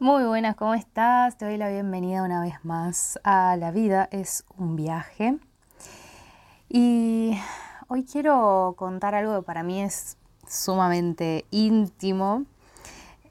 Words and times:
Muy 0.00 0.22
buenas, 0.22 0.54
¿cómo 0.54 0.74
estás? 0.74 1.36
Te 1.38 1.44
doy 1.44 1.56
la 1.56 1.70
bienvenida 1.70 2.22
una 2.22 2.40
vez 2.40 2.64
más 2.64 3.18
a 3.24 3.56
La 3.56 3.72
vida 3.72 4.08
es 4.12 4.44
un 4.56 4.76
viaje. 4.76 5.40
Y 6.68 7.36
hoy 7.88 8.04
quiero 8.04 8.76
contar 8.78 9.16
algo 9.16 9.40
que 9.40 9.42
para 9.42 9.64
mí 9.64 9.82
es 9.82 10.16
sumamente 10.46 11.46
íntimo. 11.50 12.44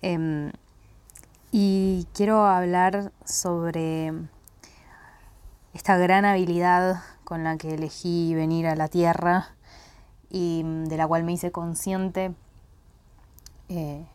Em, 0.01 0.51
y 1.53 2.05
quiero 2.13 2.45
hablar 2.45 3.13
sobre 3.23 4.11
esta 5.73 5.95
gran 5.97 6.25
habilidad 6.25 7.01
con 7.23 7.45
la 7.45 7.55
que 7.55 7.75
elegí 7.75 8.35
venir 8.35 8.67
a 8.67 8.75
la 8.75 8.89
Tierra 8.89 9.55
y 10.29 10.63
de 10.65 10.97
la 10.97 11.07
cual 11.07 11.23
me 11.23 11.31
hice 11.31 11.49
consciente. 11.49 12.35
Eh, 13.69 14.05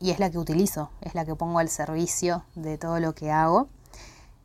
y 0.00 0.10
es 0.10 0.18
la 0.18 0.30
que 0.30 0.38
utilizo, 0.38 0.90
es 1.00 1.14
la 1.14 1.24
que 1.24 1.34
pongo 1.34 1.58
al 1.58 1.68
servicio 1.68 2.44
de 2.54 2.78
todo 2.78 3.00
lo 3.00 3.14
que 3.14 3.30
hago 3.30 3.68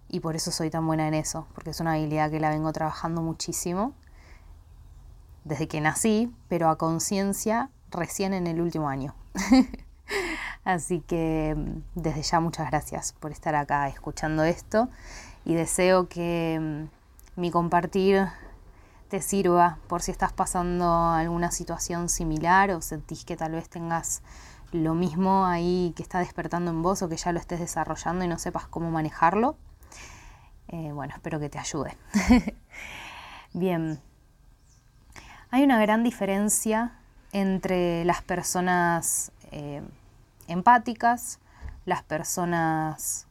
y 0.07 0.19
por 0.19 0.35
eso 0.35 0.51
soy 0.51 0.69
tan 0.69 0.85
buena 0.85 1.07
en 1.07 1.13
eso, 1.13 1.47
porque 1.53 1.69
es 1.69 1.79
una 1.79 1.93
habilidad 1.93 2.29
que 2.29 2.39
la 2.39 2.49
vengo 2.49 2.71
trabajando 2.73 3.21
muchísimo 3.21 3.93
desde 5.45 5.67
que 5.67 5.81
nací, 5.81 6.33
pero 6.49 6.69
a 6.69 6.77
conciencia 6.77 7.69
recién 7.89 8.33
en 8.33 8.45
el 8.45 8.61
último 8.61 8.89
año. 8.89 9.15
Así 10.63 10.99
que 11.01 11.55
mm, 11.57 11.99
desde 11.99 12.21
ya 12.23 12.39
muchas 12.39 12.69
gracias 12.69 13.13
por 13.13 13.31
estar 13.31 13.55
acá 13.55 13.87
escuchando 13.87 14.43
esto 14.43 14.89
y 15.45 15.55
deseo 15.55 16.07
que 16.07 16.59
mm, 16.59 17.39
mi 17.39 17.49
compartir 17.49 18.27
te 19.07 19.21
sirva 19.21 19.77
por 19.87 20.01
si 20.01 20.11
estás 20.11 20.31
pasando 20.31 20.89
alguna 21.11 21.51
situación 21.51 22.09
similar 22.09 22.71
o 22.71 22.81
sentís 22.81 23.25
que 23.25 23.35
tal 23.35 23.53
vez 23.53 23.69
tengas 23.69 24.21
lo 24.71 24.93
mismo 24.93 25.45
ahí 25.45 25.93
que 25.95 26.03
está 26.03 26.19
despertando 26.19 26.71
en 26.71 26.81
vos 26.81 27.01
o 27.01 27.09
que 27.09 27.17
ya 27.17 27.31
lo 27.31 27.39
estés 27.39 27.59
desarrollando 27.59 28.25
y 28.25 28.27
no 28.27 28.37
sepas 28.37 28.67
cómo 28.67 28.91
manejarlo. 28.91 29.55
Eh, 30.67 30.91
bueno, 30.93 31.13
espero 31.13 31.39
que 31.39 31.49
te 31.49 31.59
ayude. 31.59 31.97
Bien, 33.53 33.99
hay 35.49 35.63
una 35.63 35.79
gran 35.81 36.03
diferencia 36.03 36.93
entre 37.33 38.05
las 38.05 38.21
personas 38.21 39.31
eh, 39.51 39.81
empáticas, 40.47 41.39
las 41.85 42.03
personas 42.03 43.27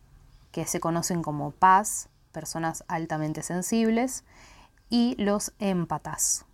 que 0.53 0.67
se 0.67 0.81
conocen 0.81 1.23
como 1.23 1.51
paz, 1.53 2.09
personas 2.33 2.85
altamente 2.89 3.43
sensibles, 3.43 4.25
y 4.91 5.15
los 5.23 5.53
empatas. 5.61 6.45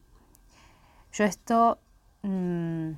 Yo 1.12 1.24
esto 1.24 1.78
mm, 2.22 2.92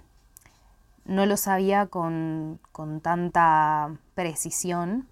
no 1.09 1.25
lo 1.25 1.37
sabía 1.37 1.87
con, 1.87 2.61
tanta 3.03 3.97
precisión 4.15 5.09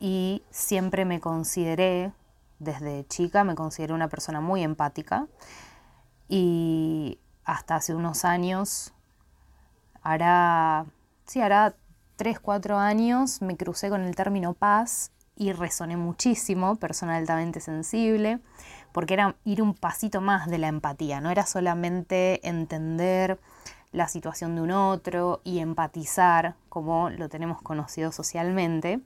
y 0.00 0.42
siempre 0.50 1.04
me 1.04 1.20
consideré, 1.20 2.12
desde 2.58 3.06
chica, 3.06 3.44
me 3.44 3.54
consideré 3.54 3.94
una 3.94 4.08
persona 4.08 4.40
muy 4.40 4.62
empática 4.62 5.28
y 6.28 7.18
hasta 7.44 7.76
hace 7.76 7.94
unos 7.94 8.24
años, 8.24 8.92
hará, 10.02 10.86
sí, 11.26 11.40
hará 11.40 11.74
3, 12.16 12.40
4 12.40 12.78
años, 12.78 13.40
me 13.40 13.56
crucé 13.56 13.90
con 13.90 14.02
el 14.02 14.16
término 14.16 14.52
paz 14.52 15.12
y 15.36 15.52
resoné 15.52 15.96
muchísimo, 15.96 16.76
persona 16.76 17.16
altamente 17.16 17.60
sensible, 17.60 18.40
porque 18.92 19.14
era 19.14 19.36
ir 19.44 19.62
un 19.62 19.74
pasito 19.74 20.20
más 20.20 20.48
de 20.48 20.58
la 20.58 20.68
empatía, 20.68 21.20
no 21.20 21.30
era 21.30 21.46
solamente 21.46 22.46
entender 22.48 23.38
la 23.94 24.08
situación 24.08 24.56
de 24.56 24.62
un 24.62 24.72
otro 24.72 25.40
y 25.44 25.60
empatizar, 25.60 26.56
como 26.68 27.10
lo 27.10 27.28
tenemos 27.28 27.62
conocido 27.62 28.10
socialmente, 28.10 29.00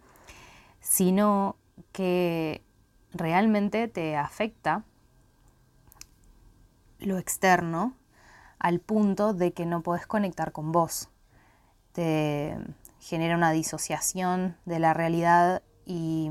sino 0.81 1.57
que 1.93 2.63
realmente 3.13 3.87
te 3.89 4.17
afecta 4.17 4.85
lo 7.01 7.19
externo 7.19 7.95
al 8.59 8.81
punto 8.81 9.35
de 9.35 9.53
que 9.53 9.67
no 9.67 9.83
podés 9.83 10.07
conectar 10.07 10.53
con 10.53 10.73
vos. 10.73 11.11
Te 11.93 12.57
genera 12.99 13.37
una 13.37 13.51
disociación 13.51 14.57
de 14.65 14.79
la 14.79 14.95
realidad 14.95 15.63
y 15.85 16.31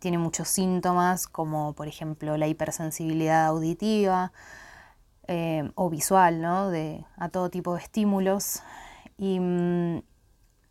tiene 0.00 0.18
muchos 0.18 0.48
síntomas 0.48 1.28
como 1.28 1.74
por 1.74 1.86
ejemplo 1.86 2.36
la 2.36 2.48
hipersensibilidad 2.48 3.46
auditiva, 3.46 4.32
eh, 5.28 5.70
o 5.74 5.90
visual, 5.90 6.40
¿no? 6.40 6.70
De, 6.70 7.04
a 7.18 7.28
todo 7.28 7.50
tipo 7.50 7.74
de 7.74 7.82
estímulos 7.82 8.62
y 9.18 9.38
mm, 9.38 10.02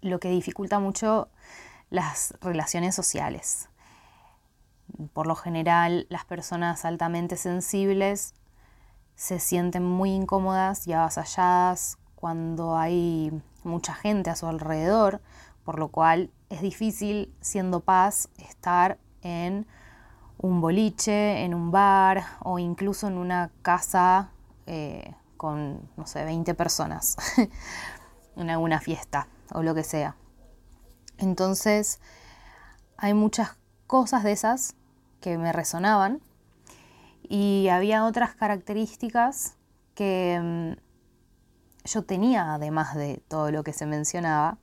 lo 0.01 0.19
que 0.19 0.29
dificulta 0.29 0.79
mucho 0.79 1.29
las 1.89 2.33
relaciones 2.41 2.95
sociales. 2.95 3.69
Por 5.13 5.27
lo 5.27 5.35
general, 5.35 6.07
las 6.09 6.25
personas 6.25 6.85
altamente 6.85 7.37
sensibles 7.37 8.33
se 9.15 9.39
sienten 9.39 9.83
muy 9.83 10.11
incómodas 10.11 10.87
y 10.87 10.93
avasalladas 10.93 11.97
cuando 12.15 12.77
hay 12.77 13.31
mucha 13.63 13.93
gente 13.93 14.29
a 14.31 14.35
su 14.35 14.47
alrededor, 14.47 15.21
por 15.63 15.77
lo 15.77 15.89
cual 15.89 16.31
es 16.49 16.61
difícil, 16.61 17.31
siendo 17.41 17.81
paz, 17.81 18.29
estar 18.37 18.97
en 19.21 19.67
un 20.39 20.61
boliche, 20.61 21.43
en 21.43 21.53
un 21.53 21.71
bar 21.71 22.23
o 22.39 22.57
incluso 22.57 23.07
en 23.07 23.17
una 23.17 23.51
casa 23.61 24.31
eh, 24.67 25.15
con, 25.37 25.89
no 25.97 26.05
sé, 26.05 26.23
20 26.23 26.53
personas 26.53 27.17
en 28.35 28.49
alguna 28.49 28.79
fiesta 28.79 29.27
o 29.53 29.63
lo 29.63 29.73
que 29.73 29.83
sea. 29.83 30.15
Entonces, 31.17 31.99
hay 32.97 33.13
muchas 33.13 33.57
cosas 33.87 34.23
de 34.23 34.33
esas 34.33 34.75
que 35.21 35.37
me 35.37 35.51
resonaban 35.51 36.21
y 37.23 37.67
había 37.69 38.05
otras 38.05 38.35
características 38.35 39.55
que 39.95 40.39
mm, 40.41 41.87
yo 41.87 42.03
tenía, 42.03 42.53
además 42.53 42.95
de 42.95 43.21
todo 43.27 43.51
lo 43.51 43.63
que 43.63 43.73
se 43.73 43.85
mencionaba, 43.85 44.57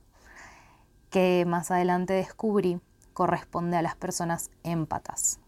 que 1.09 1.45
más 1.47 1.71
adelante 1.71 2.13
descubrí 2.13 2.79
corresponde 3.13 3.77
a 3.77 3.81
las 3.81 3.95
personas 3.95 4.51
empatas. 4.63 5.39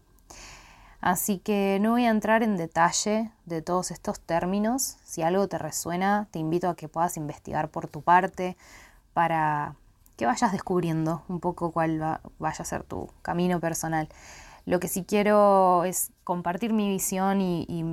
Así 1.00 1.38
que 1.38 1.78
no 1.80 1.92
voy 1.92 2.06
a 2.06 2.10
entrar 2.10 2.42
en 2.42 2.56
detalle 2.56 3.30
de 3.46 3.62
todos 3.62 3.90
estos 3.90 4.20
términos. 4.20 4.96
Si 5.04 5.22
algo 5.22 5.46
te 5.46 5.58
resuena, 5.58 6.26
te 6.32 6.38
invito 6.38 6.68
a 6.68 6.74
que 6.74 6.88
puedas 6.88 7.16
investigar 7.16 7.68
por 7.68 7.86
tu 7.86 8.02
parte 8.02 8.56
para 9.14 9.76
que 10.16 10.26
vayas 10.26 10.50
descubriendo 10.50 11.22
un 11.28 11.38
poco 11.38 11.70
cuál 11.70 12.20
vaya 12.38 12.62
a 12.62 12.64
ser 12.64 12.82
tu 12.82 13.08
camino 13.22 13.60
personal. 13.60 14.08
Lo 14.66 14.80
que 14.80 14.88
sí 14.88 15.04
quiero 15.04 15.84
es 15.84 16.10
compartir 16.24 16.72
mi 16.72 16.88
visión 16.88 17.40
y, 17.40 17.64
y 17.68 17.84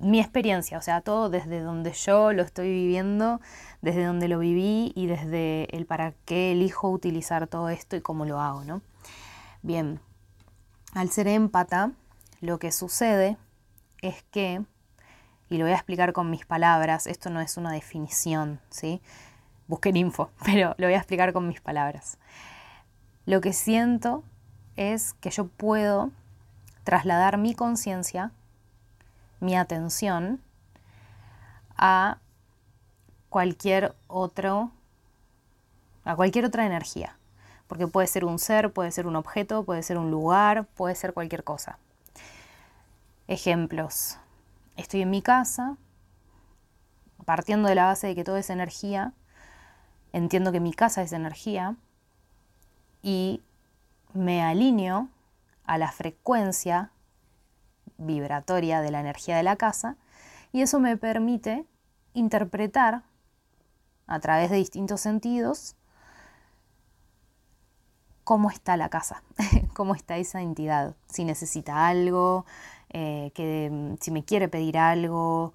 mi 0.00 0.20
experiencia, 0.20 0.78
o 0.78 0.82
sea, 0.82 1.00
todo 1.00 1.28
desde 1.28 1.60
donde 1.60 1.92
yo 1.92 2.32
lo 2.32 2.42
estoy 2.42 2.70
viviendo, 2.70 3.40
desde 3.82 4.04
donde 4.04 4.28
lo 4.28 4.38
viví 4.38 4.92
y 4.94 5.06
desde 5.06 5.64
el 5.76 5.86
para 5.86 6.12
qué 6.24 6.52
elijo 6.52 6.88
utilizar 6.88 7.48
todo 7.48 7.68
esto 7.68 7.96
y 7.96 8.00
cómo 8.00 8.24
lo 8.24 8.40
hago, 8.40 8.64
¿no? 8.64 8.80
Bien, 9.62 10.00
al 10.94 11.10
ser 11.10 11.28
empata, 11.28 11.92
lo 12.40 12.58
que 12.58 12.72
sucede 12.72 13.36
es 14.00 14.22
que, 14.30 14.64
y 15.48 15.58
lo 15.58 15.64
voy 15.64 15.72
a 15.72 15.76
explicar 15.76 16.12
con 16.12 16.30
mis 16.30 16.46
palabras, 16.46 17.06
esto 17.06 17.30
no 17.30 17.40
es 17.40 17.56
una 17.56 17.72
definición, 17.72 18.60
¿sí? 18.70 19.02
Busquen 19.66 19.96
info, 19.96 20.30
pero 20.44 20.74
lo 20.78 20.86
voy 20.86 20.94
a 20.94 20.98
explicar 20.98 21.32
con 21.32 21.46
mis 21.48 21.60
palabras. 21.60 22.18
Lo 23.26 23.40
que 23.40 23.52
siento 23.52 24.24
es 24.76 25.12
que 25.14 25.30
yo 25.30 25.48
puedo 25.48 26.10
trasladar 26.84 27.36
mi 27.36 27.54
conciencia, 27.54 28.32
mi 29.40 29.56
atención, 29.56 30.40
a 31.76 32.18
cualquier 33.28 33.94
otro, 34.06 34.72
a 36.04 36.16
cualquier 36.16 36.46
otra 36.46 36.64
energía 36.64 37.17
porque 37.68 37.86
puede 37.86 38.06
ser 38.06 38.24
un 38.24 38.38
ser, 38.38 38.72
puede 38.72 38.90
ser 38.90 39.06
un 39.06 39.14
objeto, 39.14 39.62
puede 39.62 39.82
ser 39.82 39.98
un 39.98 40.10
lugar, 40.10 40.64
puede 40.74 40.94
ser 40.94 41.12
cualquier 41.12 41.44
cosa. 41.44 41.78
Ejemplos. 43.28 44.18
Estoy 44.76 45.02
en 45.02 45.10
mi 45.10 45.22
casa, 45.22 45.76
partiendo 47.24 47.68
de 47.68 47.74
la 47.74 47.84
base 47.84 48.06
de 48.06 48.14
que 48.14 48.24
todo 48.24 48.38
es 48.38 48.48
energía, 48.48 49.12
entiendo 50.12 50.50
que 50.50 50.60
mi 50.60 50.72
casa 50.72 51.02
es 51.02 51.12
energía 51.12 51.76
y 53.02 53.42
me 54.14 54.42
alineo 54.42 55.08
a 55.64 55.76
la 55.76 55.92
frecuencia 55.92 56.90
vibratoria 57.98 58.80
de 58.80 58.90
la 58.90 59.00
energía 59.00 59.36
de 59.36 59.42
la 59.42 59.56
casa 59.56 59.96
y 60.52 60.62
eso 60.62 60.80
me 60.80 60.96
permite 60.96 61.66
interpretar 62.14 63.02
a 64.06 64.20
través 64.20 64.50
de 64.50 64.56
distintos 64.56 65.02
sentidos 65.02 65.76
cómo 68.28 68.50
está 68.50 68.76
la 68.76 68.90
casa, 68.90 69.22
cómo 69.74 69.94
está 69.94 70.18
esa 70.18 70.42
entidad, 70.42 70.94
si 71.10 71.24
necesita 71.24 71.86
algo, 71.86 72.44
eh, 72.90 73.30
que, 73.34 73.96
si 74.00 74.10
me 74.10 74.22
quiere 74.22 74.48
pedir 74.50 74.76
algo, 74.76 75.54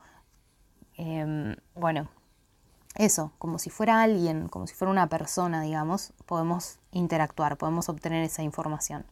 em, 0.97 1.55
bueno, 1.75 2.09
eso, 2.95 3.31
como 3.37 3.59
si 3.59 3.69
fuera 3.69 4.01
alguien, 4.01 4.47
como 4.47 4.65
si 4.65 4.73
fuera 4.73 4.91
una 4.91 5.07
persona, 5.07 5.61
digamos, 5.61 6.13
podemos 6.25 6.79
interactuar, 6.91 7.57
podemos 7.57 7.89
obtener 7.89 8.23
esa 8.23 8.41
información. 8.41 9.05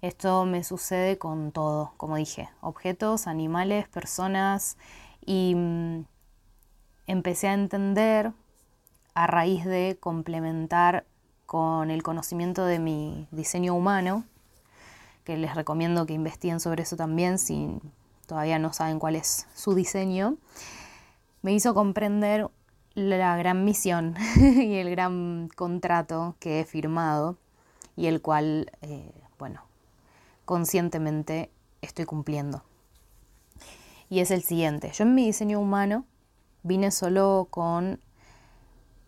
Esto 0.00 0.44
me 0.44 0.62
sucede 0.62 1.18
con 1.18 1.50
todo, 1.50 1.94
como 1.96 2.14
dije, 2.14 2.48
objetos, 2.60 3.26
animales, 3.26 3.88
personas 3.88 4.76
y 5.26 5.56
mm, 5.56 6.04
empecé 7.08 7.48
a 7.48 7.54
entender 7.54 8.32
a 9.14 9.26
raíz 9.26 9.64
de 9.64 9.98
complementar 10.00 11.06
con 11.46 11.90
el 11.90 12.02
conocimiento 12.02 12.64
de 12.64 12.78
mi 12.78 13.26
diseño 13.30 13.74
humano, 13.74 14.24
que 15.24 15.36
les 15.36 15.54
recomiendo 15.54 16.06
que 16.06 16.14
investiguen 16.14 16.60
sobre 16.60 16.82
eso 16.82 16.96
también 16.96 17.38
si 17.38 17.78
todavía 18.26 18.58
no 18.58 18.72
saben 18.72 18.98
cuál 18.98 19.16
es 19.16 19.46
su 19.54 19.74
diseño, 19.74 20.36
me 21.42 21.52
hizo 21.52 21.74
comprender 21.74 22.48
la 22.94 23.36
gran 23.36 23.64
misión 23.64 24.16
y 24.36 24.74
el 24.74 24.90
gran 24.90 25.48
contrato 25.54 26.36
que 26.38 26.60
he 26.60 26.64
firmado 26.64 27.36
y 27.96 28.06
el 28.06 28.20
cual, 28.22 28.70
eh, 28.82 29.12
bueno, 29.38 29.62
conscientemente 30.44 31.50
estoy 31.82 32.04
cumpliendo. 32.04 32.62
Y 34.08 34.20
es 34.20 34.30
el 34.30 34.42
siguiente, 34.42 34.92
yo 34.92 35.04
en 35.04 35.14
mi 35.14 35.26
diseño 35.26 35.58
humano 35.58 36.04
vine 36.62 36.90
solo 36.90 37.48
con 37.50 38.00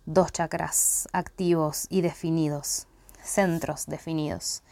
dos 0.06 0.32
chakras 0.32 1.08
activos 1.12 1.86
y 1.88 2.00
definidos, 2.00 2.86
centros 3.22 3.86
definidos, 3.86 4.62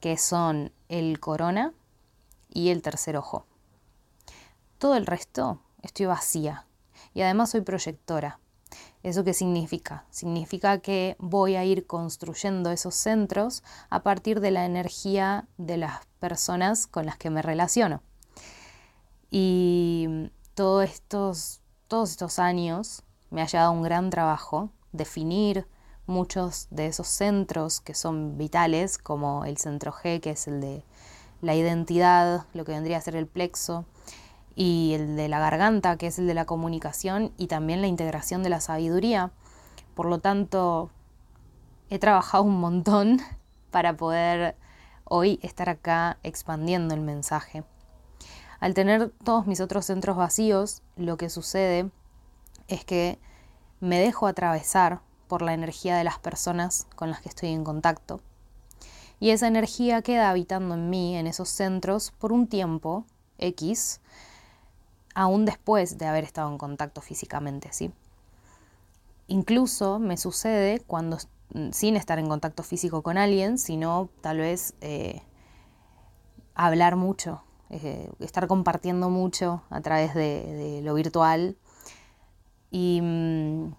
que 0.00 0.16
son 0.16 0.72
el 0.88 1.20
corona 1.20 1.72
y 2.48 2.70
el 2.70 2.82
tercer 2.82 3.16
ojo. 3.16 3.46
Todo 4.78 4.96
el 4.96 5.06
resto 5.06 5.60
estoy 5.82 6.06
vacía 6.06 6.66
y 7.14 7.22
además 7.22 7.50
soy 7.50 7.60
proyectora. 7.60 8.40
¿Eso 9.02 9.24
qué 9.24 9.34
significa? 9.34 10.06
Significa 10.10 10.78
que 10.78 11.16
voy 11.18 11.56
a 11.56 11.64
ir 11.64 11.86
construyendo 11.86 12.70
esos 12.70 12.94
centros 12.94 13.62
a 13.90 14.02
partir 14.02 14.40
de 14.40 14.50
la 14.50 14.64
energía 14.64 15.46
de 15.58 15.76
las 15.76 16.06
personas 16.20 16.86
con 16.86 17.06
las 17.06 17.16
que 17.16 17.30
me 17.30 17.42
relaciono. 17.42 18.02
Y 19.30 20.30
todos 20.54 20.84
estos, 20.84 21.60
todos 21.88 22.10
estos 22.10 22.38
años 22.38 23.02
me 23.32 23.42
ha 23.42 23.46
llevado 23.46 23.72
un 23.72 23.82
gran 23.82 24.10
trabajo 24.10 24.70
definir 24.92 25.66
muchos 26.06 26.68
de 26.70 26.86
esos 26.86 27.08
centros 27.08 27.80
que 27.80 27.94
son 27.94 28.36
vitales, 28.36 28.98
como 28.98 29.44
el 29.44 29.56
centro 29.56 29.92
G, 29.92 30.20
que 30.20 30.30
es 30.30 30.46
el 30.46 30.60
de 30.60 30.84
la 31.40 31.54
identidad, 31.54 32.46
lo 32.52 32.64
que 32.64 32.72
vendría 32.72 32.98
a 32.98 33.00
ser 33.00 33.16
el 33.16 33.26
plexo, 33.26 33.86
y 34.54 34.92
el 34.94 35.16
de 35.16 35.28
la 35.28 35.40
garganta, 35.40 35.96
que 35.96 36.08
es 36.08 36.18
el 36.18 36.26
de 36.26 36.34
la 36.34 36.44
comunicación, 36.44 37.32
y 37.38 37.46
también 37.46 37.80
la 37.80 37.86
integración 37.86 38.42
de 38.42 38.50
la 38.50 38.60
sabiduría. 38.60 39.30
Por 39.94 40.06
lo 40.06 40.18
tanto, 40.18 40.90
he 41.88 41.98
trabajado 41.98 42.44
un 42.44 42.60
montón 42.60 43.20
para 43.70 43.96
poder 43.96 44.56
hoy 45.04 45.38
estar 45.42 45.70
acá 45.70 46.18
expandiendo 46.22 46.94
el 46.94 47.00
mensaje. 47.00 47.64
Al 48.60 48.74
tener 48.74 49.10
todos 49.24 49.46
mis 49.46 49.60
otros 49.60 49.86
centros 49.86 50.16
vacíos, 50.16 50.82
lo 50.96 51.16
que 51.16 51.30
sucede 51.30 51.90
es 52.72 52.84
que 52.84 53.18
me 53.80 53.98
dejo 53.98 54.26
atravesar 54.26 55.00
por 55.28 55.42
la 55.42 55.54
energía 55.54 55.96
de 55.96 56.04
las 56.04 56.18
personas 56.18 56.86
con 56.96 57.10
las 57.10 57.20
que 57.20 57.28
estoy 57.28 57.50
en 57.50 57.64
contacto. 57.64 58.20
Y 59.20 59.30
esa 59.30 59.46
energía 59.46 60.02
queda 60.02 60.30
habitando 60.30 60.74
en 60.74 60.90
mí, 60.90 61.16
en 61.16 61.26
esos 61.26 61.48
centros, 61.48 62.10
por 62.10 62.32
un 62.32 62.48
tiempo 62.48 63.06
X, 63.38 64.00
aún 65.14 65.44
después 65.44 65.98
de 65.98 66.06
haber 66.06 66.24
estado 66.24 66.50
en 66.50 66.58
contacto 66.58 67.00
físicamente, 67.00 67.72
¿sí? 67.72 67.92
Incluso 69.28 69.98
me 69.98 70.16
sucede 70.16 70.80
cuando, 70.80 71.18
sin 71.70 71.96
estar 71.96 72.18
en 72.18 72.28
contacto 72.28 72.62
físico 72.62 73.02
con 73.02 73.18
alguien, 73.18 73.58
sino 73.58 74.08
tal 74.20 74.38
vez 74.38 74.74
eh, 74.80 75.22
hablar 76.54 76.96
mucho, 76.96 77.42
eh, 77.70 78.10
estar 78.20 78.46
compartiendo 78.48 79.08
mucho 79.08 79.62
a 79.70 79.80
través 79.80 80.14
de, 80.14 80.80
lo 80.82 80.94
virtual 80.94 81.56
y 82.72 83.00
mm, 83.00 83.74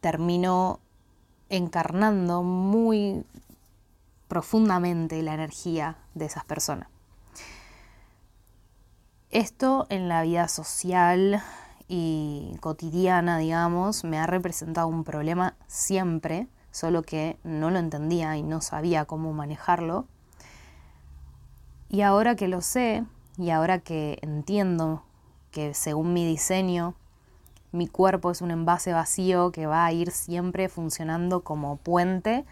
termino 0.00 0.80
encarnando 1.48 2.42
muy 2.42 3.24
profundamente 4.28 5.22
la 5.22 5.34
energía 5.34 5.96
de 6.14 6.26
esas 6.26 6.44
personas. 6.44 6.88
Esto 9.30 9.86
en 9.88 10.08
la 10.08 10.22
vida 10.22 10.48
social 10.48 11.40
y 11.86 12.56
cotidiana, 12.60 13.38
digamos, 13.38 14.04
me 14.04 14.18
ha 14.18 14.26
representado 14.26 14.88
un 14.88 15.04
problema 15.04 15.54
siempre, 15.68 16.48
solo 16.72 17.02
que 17.02 17.38
no 17.44 17.70
lo 17.70 17.78
entendía 17.78 18.36
y 18.36 18.42
no 18.42 18.60
sabía 18.60 19.04
cómo 19.04 19.32
manejarlo. 19.32 20.06
Y 21.88 22.02
ahora 22.02 22.34
que 22.34 22.48
lo 22.48 22.60
sé, 22.60 23.04
y 23.38 23.50
ahora 23.50 23.78
que 23.78 24.18
entiendo 24.22 25.04
que 25.50 25.74
según 25.74 26.12
mi 26.12 26.26
diseño, 26.26 26.94
mi 27.72 27.86
cuerpo 27.86 28.30
es 28.30 28.42
un 28.42 28.50
envase 28.50 28.92
vacío 28.92 29.52
que 29.52 29.66
va 29.66 29.84
a 29.84 29.92
ir 29.92 30.10
siempre 30.10 30.68
funcionando 30.68 31.42
como 31.42 31.76
puente 31.76 32.44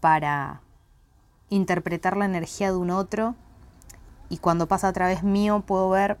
para 0.00 0.60
interpretar 1.50 2.16
la 2.16 2.24
energía 2.24 2.70
de 2.70 2.76
un 2.76 2.90
otro 2.90 3.34
y 4.28 4.38
cuando 4.38 4.66
pasa 4.66 4.88
a 4.88 4.92
través 4.92 5.22
mío 5.22 5.62
puedo 5.66 5.90
ver 5.90 6.18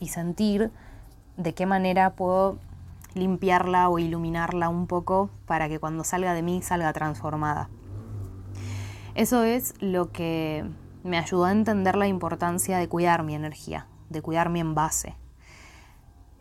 y 0.00 0.08
sentir 0.08 0.70
de 1.36 1.54
qué 1.54 1.66
manera 1.66 2.14
puedo 2.14 2.58
limpiarla 3.14 3.88
o 3.88 3.98
iluminarla 3.98 4.68
un 4.68 4.86
poco 4.86 5.30
para 5.46 5.68
que 5.68 5.78
cuando 5.78 6.04
salga 6.04 6.34
de 6.34 6.42
mí 6.42 6.62
salga 6.62 6.92
transformada. 6.92 7.68
Eso 9.14 9.44
es 9.44 9.74
lo 9.80 10.10
que 10.10 10.64
me 11.04 11.18
ayudó 11.18 11.44
a 11.44 11.52
entender 11.52 11.96
la 11.96 12.06
importancia 12.06 12.78
de 12.78 12.88
cuidar 12.88 13.22
mi 13.22 13.34
energía, 13.34 13.86
de 14.08 14.22
cuidar 14.22 14.48
mi 14.48 14.60
envase. 14.60 15.16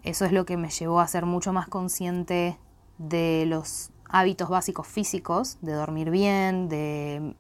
Eso 0.04 0.26
es 0.26 0.32
lo 0.32 0.46
que 0.46 0.58
me 0.58 0.70
llevó 0.70 1.00
a 1.00 1.08
ser 1.08 1.26
mucho 1.26 1.54
más 1.54 1.68
consciente 1.68 2.58
de 2.98 3.46
los 3.48 3.92
hábitos 4.10 4.50
básicos 4.50 4.88
físicos, 4.88 5.58
de 5.62 5.74
dormir 5.74 6.10
bien, 6.10 6.70
de 6.70 7.36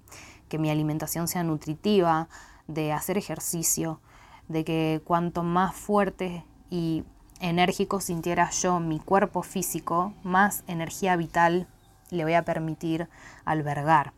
que 0.48 0.60
mi 0.60 0.70
alimentación 0.70 1.27
sea 1.27 1.44
nutritiva, 1.44 2.30
de 2.68 2.91
hacer 2.91 3.18
ejercicio, 3.18 4.00
de 4.48 4.63
que 4.63 5.01
cuanto 5.03 5.44
más 5.44 5.75
fuerte 5.75 6.46
y 6.70 7.03
enérgico 7.39 8.00
sintiera 8.00 8.50
yo 8.51 8.80
mi 8.80 9.00
cuerpo 9.00 9.41
físico, 9.41 10.13
más 10.24 10.63
energía 10.68 11.15
vital 11.15 11.68
le 12.12 12.24
voy 12.24 12.34
a 12.34 12.46
permitir 12.46 13.10
albergar. 13.44 14.13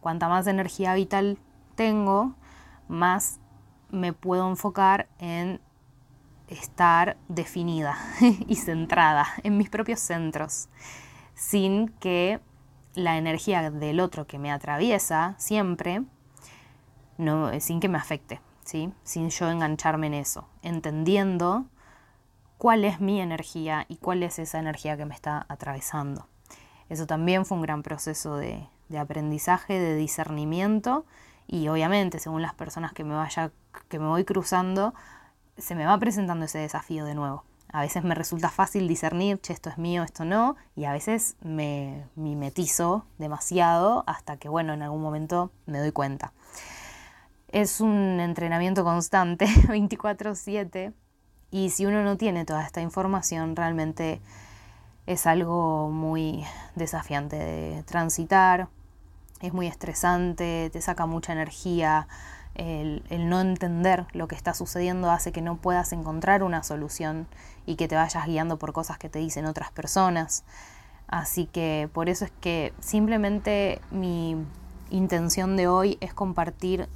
Cuanta 0.00 0.28
más 0.28 0.46
energía 0.46 0.94
vital 0.94 1.38
tengo, 1.74 2.34
más 2.86 3.40
me 3.90 4.12
puedo 4.12 4.48
enfocar 4.48 5.08
en 5.18 5.60
estar 6.48 7.16
definida 7.28 7.98
y 8.46 8.56
centrada 8.56 9.26
en 9.42 9.56
mis 9.56 9.70
propios 9.70 10.00
centros, 10.00 10.68
sin 11.34 11.88
que 11.88 12.40
la 12.94 13.16
energía 13.16 13.70
del 13.70 14.00
otro 14.00 14.26
que 14.26 14.38
me 14.38 14.50
atraviesa 14.50 15.34
siempre 15.38 16.02
no, 17.18 17.50
sin 17.60 17.80
que 17.80 17.88
me 17.88 17.98
afecte, 17.98 18.40
¿sí? 18.64 18.92
sin 19.02 19.30
yo 19.30 19.50
engancharme 19.50 20.06
en 20.06 20.14
eso, 20.14 20.48
entendiendo 20.62 21.66
cuál 22.58 22.84
es 22.84 23.00
mi 23.00 23.20
energía 23.20 23.86
y 23.88 23.96
cuál 23.96 24.22
es 24.22 24.38
esa 24.38 24.58
energía 24.58 24.96
que 24.96 25.04
me 25.04 25.14
está 25.14 25.46
atravesando. 25.48 26.26
Eso 26.88 27.06
también 27.06 27.44
fue 27.44 27.56
un 27.56 27.62
gran 27.62 27.82
proceso 27.82 28.36
de, 28.36 28.66
aprendizaje, 28.98 29.78
de 29.78 29.94
discernimiento 29.94 31.04
y 31.46 31.68
obviamente 31.68 32.18
según 32.18 32.42
las 32.42 32.54
personas 32.54 32.92
que 32.92 33.04
me 33.04 33.14
vaya, 33.14 33.52
que 33.88 33.98
me 33.98 34.06
voy 34.06 34.24
cruzando, 34.24 34.94
se 35.58 35.74
me 35.74 35.86
va 35.86 35.98
presentando 35.98 36.46
ese 36.46 36.58
desafío 36.58 37.04
de 37.04 37.14
nuevo. 37.14 37.44
A 37.70 37.82
veces 37.82 38.02
me 38.02 38.14
resulta 38.14 38.48
fácil 38.48 38.88
discernir, 38.88 39.40
che, 39.40 39.52
esto 39.52 39.68
es 39.68 39.76
mío, 39.76 40.02
esto 40.02 40.24
no, 40.24 40.56
y 40.74 40.86
a 40.86 40.92
veces 40.92 41.36
me 41.42 42.06
mimetizo 42.16 43.04
demasiado 43.18 44.04
hasta 44.06 44.38
que, 44.38 44.48
bueno, 44.48 44.72
en 44.72 44.82
algún 44.82 45.02
momento 45.02 45.52
me 45.66 45.78
doy 45.78 45.92
cuenta 45.92 46.32
es 47.48 47.80
un 47.80 48.20
entrenamiento 48.20 48.84
constante, 48.84 49.46
24/7, 49.68 50.92
y 51.50 51.70
si 51.70 51.86
uno 51.86 52.02
no 52.02 52.16
tiene 52.16 52.44
toda 52.44 52.64
esta 52.64 52.80
información, 52.80 53.56
realmente 53.56 54.20
es 55.06 55.26
algo 55.26 55.90
muy 55.90 56.44
desafiante 56.74 57.36
de 57.36 57.82
transitar, 57.84 58.68
es 59.40 59.54
muy 59.54 59.66
estresante, 59.66 60.68
te 60.70 60.82
saca 60.82 61.06
mucha 61.06 61.32
energía. 61.32 62.06
El, 62.58 63.02
no 63.30 63.40
entender 63.40 64.06
lo 64.12 64.28
que 64.28 64.34
está 64.34 64.52
sucediendo 64.52 65.10
hace 65.10 65.32
que 65.32 65.40
no 65.40 65.56
puedas 65.56 65.92
encontrar 65.92 66.42
una 66.42 66.62
solución 66.62 67.26
y 67.64 67.76
que 67.76 67.88
te 67.88 67.94
vayas 67.94 68.26
guiando 68.26 68.58
por 68.58 68.72
cosas 68.72 68.98
que 68.98 69.08
te 69.08 69.20
dicen 69.20 69.46
otras 69.46 69.72
personas. 69.72 70.44
Así 71.06 71.46
que 71.46 71.88
por 71.92 72.08
eso 72.08 72.24
es 72.24 72.32
que 72.40 72.74
simplemente 72.80 73.80
mi 73.90 74.36
intención 74.90 75.56
de 75.56 75.68
hoy 75.68 75.98
es 76.00 76.12
compartir 76.12 76.88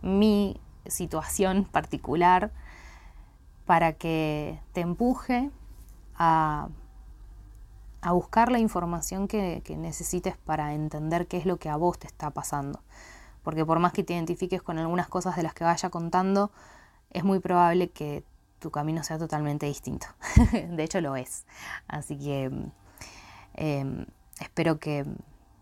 mi 0.00 0.60
situación 0.86 1.64
particular 1.64 2.50
para 3.66 3.92
que 3.92 4.58
te 4.72 4.80
empuje 4.80 5.50
a, 6.16 6.68
buscar 8.10 8.50
la 8.50 8.58
información 8.58 9.28
que, 9.28 9.62
necesites 9.76 10.36
para 10.36 10.74
entender 10.74 11.26
qué 11.26 11.36
es 11.36 11.46
lo 11.46 11.58
que 11.58 11.68
a 11.68 11.76
vos 11.76 11.98
te 11.98 12.06
está 12.06 12.30
pasando. 12.30 12.80
Porque 13.42 13.64
por 13.64 13.78
más 13.78 13.92
que 13.92 14.04
te 14.04 14.12
identifiques 14.12 14.62
con 14.62 14.78
algunas 14.78 15.08
cosas 15.08 15.36
de 15.36 15.42
las 15.42 15.54
que 15.54 15.64
vaya 15.64 15.90
contando, 15.90 16.50
es 17.10 17.24
muy 17.24 17.40
probable 17.40 17.90
que 17.90 18.24
tu 18.60 18.70
camino 18.70 19.02
sea 19.02 19.18
totalmente 19.18 19.66
distinto. 19.66 20.06
de 20.52 20.82
hecho 20.84 21.00
lo 21.00 21.16
es. 21.16 21.44
Así 21.88 22.16
que 22.16 22.50
eh, 23.54 24.06
espero 24.40 24.78
que, 24.78 25.04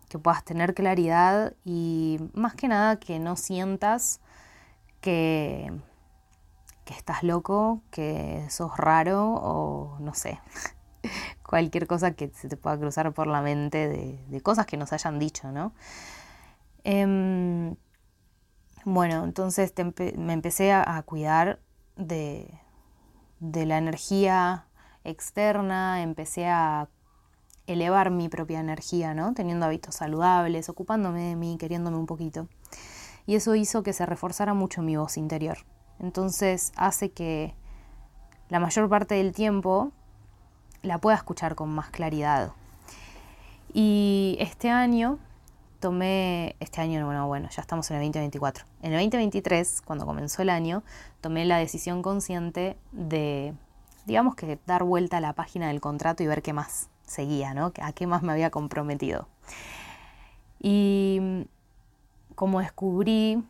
que 0.09 0.19
puedas 0.19 0.43
tener 0.43 0.73
claridad 0.75 1.53
y 1.65 2.19
más 2.33 2.53
que 2.53 2.67
nada 2.67 2.99
que 2.99 3.19
no 3.19 3.35
sientas 3.35 4.19
que, 5.01 5.71
que 6.85 6.93
estás 6.93 7.23
loco, 7.23 7.81
que 7.89 8.45
sos 8.49 8.75
raro 8.77 9.33
o 9.33 9.97
no 9.99 10.13
sé, 10.13 10.39
cualquier 11.43 11.87
cosa 11.87 12.11
que 12.11 12.29
se 12.29 12.49
te 12.49 12.57
pueda 12.57 12.77
cruzar 12.77 13.13
por 13.13 13.27
la 13.27 13.41
mente 13.41 13.87
de 14.27 14.41
cosas 14.41 14.65
que 14.65 14.77
nos 14.77 14.91
hayan 14.93 15.19
dicho, 15.19 15.51
¿no? 15.51 15.71
Eh, 16.83 17.75
bueno, 18.85 19.23
entonces 19.23 19.73
me 20.17 20.33
empecé 20.33 20.71
a, 20.71 20.97
a 20.97 21.03
cuidar 21.03 21.59
de, 21.95 22.59
de, 23.39 23.65
la 23.65 23.77
energía 23.77 24.67
externa, 25.03 26.01
empecé 26.01 26.47
a 26.47 26.89
elevar 27.67 28.09
mi 28.09 28.29
propia 28.29 28.59
energía, 28.59 29.13
¿no? 29.13 29.33
Teniendo 29.33 29.65
hábitos 29.65 29.95
saludables, 29.95 30.69
ocupándome 30.69 31.21
de 31.29 31.35
mí, 31.35 31.57
queriéndome 31.59 31.97
un 31.97 32.05
poquito. 32.05 32.47
Y 33.25 33.35
eso 33.35 33.53
hizo 33.53 33.83
que 33.83 33.93
se 33.93 34.05
reforzara 34.05 34.53
mucho 34.53 34.81
mi 34.81 34.95
voz 34.95 35.17
interior. 35.17 35.59
Entonces 35.99 36.71
hace 36.75 37.11
que 37.11 37.53
la 38.47 38.59
mayor 38.59 38.89
parte 38.89 39.15
del 39.15 39.33
tiempo 39.33 39.91
la 40.81 40.97
pueda 40.97 41.17
escuchar 41.17 41.55
con 41.55 41.69
más 41.69 41.89
claridad. 41.89 42.53
Y 43.71 44.37
este 44.39 44.69
año 44.69 45.19
tomé, 45.79 46.55
este 46.59 46.81
año, 46.81 47.05
bueno, 47.05 47.27
bueno, 47.27 47.49
ya 47.49 47.61
estamos 47.61 47.89
en 47.91 47.97
el 47.97 48.03
2024. 48.03 48.65
En 48.81 48.93
el 48.93 48.99
2023, 48.99 49.81
cuando 49.85 50.05
comenzó 50.05 50.41
el 50.41 50.49
año, 50.49 50.83
tomé 51.21 51.45
la 51.45 51.57
decisión 51.57 52.01
consciente 52.01 52.77
de, 52.91 53.53
digamos 54.05 54.35
que 54.35 54.59
dar 54.65 54.83
vuelta 54.83 55.17
a 55.17 55.21
la 55.21 55.33
página 55.33 55.67
del 55.67 55.81
contrato 55.81 56.23
y 56.23 56.27
ver 56.27 56.41
qué 56.41 56.53
más 56.53 56.89
seguía, 57.03 57.53
¿no? 57.53 57.71
A 57.81 57.91
qué 57.93 58.07
más 58.07 58.23
me 58.23 58.31
había 58.31 58.49
comprometido. 58.49 59.27
Y 60.59 61.47
como 62.35 62.59
descubrí 62.59 63.43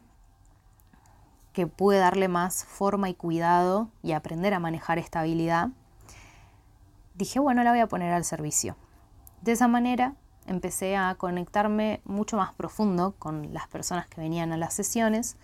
que 1.53 1.67
pude 1.67 1.97
darle 1.97 2.27
más 2.27 2.63
forma 2.63 3.09
y 3.09 3.15
cuidado 3.15 3.89
y 4.03 4.11
aprender 4.13 4.53
a 4.53 4.59
manejar 4.59 4.99
esta 4.99 5.21
habilidad, 5.21 5.69
dije, 7.15 7.39
bueno, 7.39 7.63
la 7.63 7.71
voy 7.71 7.79
a 7.79 7.87
poner 7.87 8.13
al 8.13 8.23
servicio. 8.23 8.75
De 9.41 9.53
esa 9.53 9.67
manera 9.67 10.15
empecé 10.45 10.95
a 10.97 11.15
conectarme 11.15 12.01
mucho 12.05 12.37
más 12.37 12.53
profundo 12.53 13.15
con 13.19 13.53
las 13.53 13.67
personas 13.67 14.07
que 14.07 14.21
venían 14.21 14.51
a 14.51 14.57
las 14.57 14.73
sesiones 14.73 15.37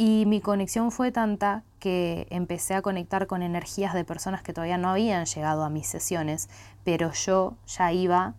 y 0.00 0.26
mi 0.26 0.40
conexión 0.40 0.92
fue 0.92 1.10
tanta 1.10 1.64
que 1.80 2.28
empecé 2.30 2.74
a 2.74 2.82
conectar 2.82 3.26
con 3.26 3.42
energías 3.42 3.94
de 3.94 4.04
personas 4.04 4.42
que 4.42 4.52
todavía 4.52 4.78
no 4.78 4.90
habían 4.90 5.26
llegado 5.26 5.64
a 5.64 5.70
mis 5.70 5.88
sesiones, 5.88 6.48
pero 6.84 7.12
yo 7.12 7.56
ya 7.66 7.92
iba 7.92 8.34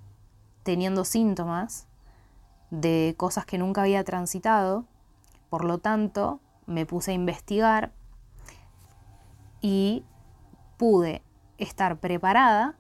teniendo 0.64 1.04
síntomas 1.04 1.86
de 2.72 3.14
cosas 3.18 3.46
que 3.46 3.58
nunca 3.58 3.82
había 3.82 4.06
transitado, 4.06 4.86
por 5.50 5.66
lo 5.66 5.80
tanto 5.80 6.40
me 6.66 6.86
puse 6.86 7.12
a 7.12 7.16
investigar 7.16 7.92
y 9.60 10.06
pude 10.78 11.22
estar 11.58 11.98
preparada 11.98 12.76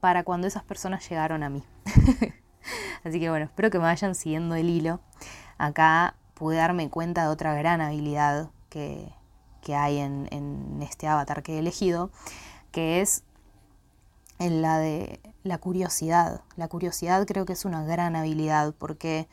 para 0.00 0.24
cuando 0.24 0.46
esas 0.46 0.62
personas 0.62 1.08
llegaron 1.08 1.42
a 1.42 1.48
mí. 1.48 1.62
Así 3.04 3.20
que 3.20 3.30
bueno, 3.30 3.46
espero 3.46 3.70
que 3.70 3.78
me 3.78 3.84
vayan 3.84 4.14
siguiendo 4.14 4.54
el 4.54 4.68
hilo. 4.68 5.00
Acá 5.58 6.14
pude 6.34 6.56
darme 6.56 6.88
cuenta 6.88 7.22
de 7.22 7.28
otra 7.28 7.54
gran 7.54 7.80
habilidad 7.80 8.50
que, 8.68 9.12
que 9.62 9.74
hay 9.74 9.98
en, 9.98 10.28
en, 10.30 10.80
este 10.82 11.06
avatar 11.06 11.42
que 11.42 11.56
he 11.56 11.58
elegido, 11.58 12.10
que 12.72 13.00
es 13.00 13.24
en 14.38 14.62
la 14.62 14.78
de 14.78 15.20
la 15.42 15.58
curiosidad. 15.58 16.42
La 16.56 16.68
curiosidad 16.68 17.26
creo 17.26 17.44
que 17.44 17.52
es 17.52 17.64
una 17.64 17.84
gran 17.84 18.16
habilidad 18.16 18.74
porque 18.78 19.28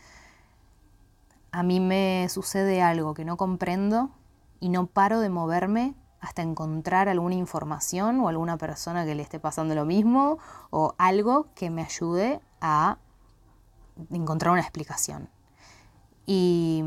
a 1.52 1.64
mí 1.64 1.80
me 1.80 2.28
sucede 2.30 2.82
algo 2.82 3.14
que 3.14 3.26
no 3.26 3.38
comprendo 3.38 4.12
y 4.60 4.70
no 4.70 4.88
paro 4.88 5.20
de 5.20 5.30
moverme 5.30 5.96
hasta 6.20 6.42
encontrar 6.42 7.10
alguna 7.10 7.36
información 7.36 8.20
o 8.20 8.28
alguna 8.28 8.58
persona 8.58 9.06
que 9.06 9.16
le 9.16 9.24
esté 9.24 9.40
pasando 9.40 9.76
lo 9.76 9.86
mismo 9.86 10.40
o 10.72 10.94
algo 10.98 11.48
que 11.56 11.70
me 11.70 11.84
ayude 11.84 12.42
a 12.62 12.98
encontrar 14.12 14.52
una 14.52 14.62
explicación. 14.62 15.30
Y 16.26 16.84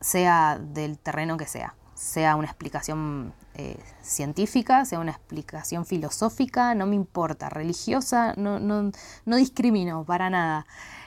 sea 0.00 0.58
del 0.58 0.98
terreno 0.98 1.36
que 1.36 1.46
sea, 1.46 1.74
sea 1.94 2.36
una 2.36 2.48
explicación 2.48 3.32
eh, 3.54 3.78
científica, 4.02 4.84
sea 4.84 4.98
una 4.98 5.12
explicación 5.12 5.86
filosófica, 5.86 6.74
no 6.74 6.86
me 6.86 6.96
importa, 6.96 7.48
religiosa, 7.48 8.34
no, 8.36 8.58
no, 8.58 8.90
no 9.24 9.36
discrimino 9.36 10.04
para 10.04 10.28
nada. 10.28 10.66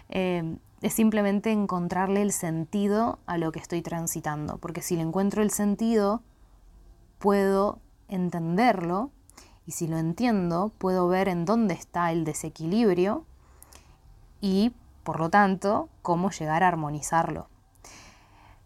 Eh, 0.10 0.58
es 0.82 0.94
simplemente 0.94 1.52
encontrarle 1.52 2.22
el 2.22 2.32
sentido 2.32 3.20
a 3.26 3.38
lo 3.38 3.52
que 3.52 3.60
estoy 3.60 3.82
transitando, 3.82 4.58
porque 4.58 4.82
si 4.82 4.96
le 4.96 5.02
encuentro 5.02 5.42
el 5.42 5.52
sentido, 5.52 6.22
puedo 7.18 7.80
entenderlo 8.08 9.12
y 9.68 9.72
si 9.72 9.88
lo 9.88 9.98
entiendo, 9.98 10.72
puedo 10.78 11.08
ver 11.08 11.28
en 11.28 11.46
dónde 11.46 11.74
está 11.74 12.12
el 12.12 12.24
desequilibrio 12.24 13.26
y, 14.42 14.74
por 15.04 15.20
lo 15.20 15.30
tanto, 15.30 15.90
cómo 16.02 16.30
llegar 16.32 16.64
a 16.64 16.68
armonizarlo. 16.68 17.48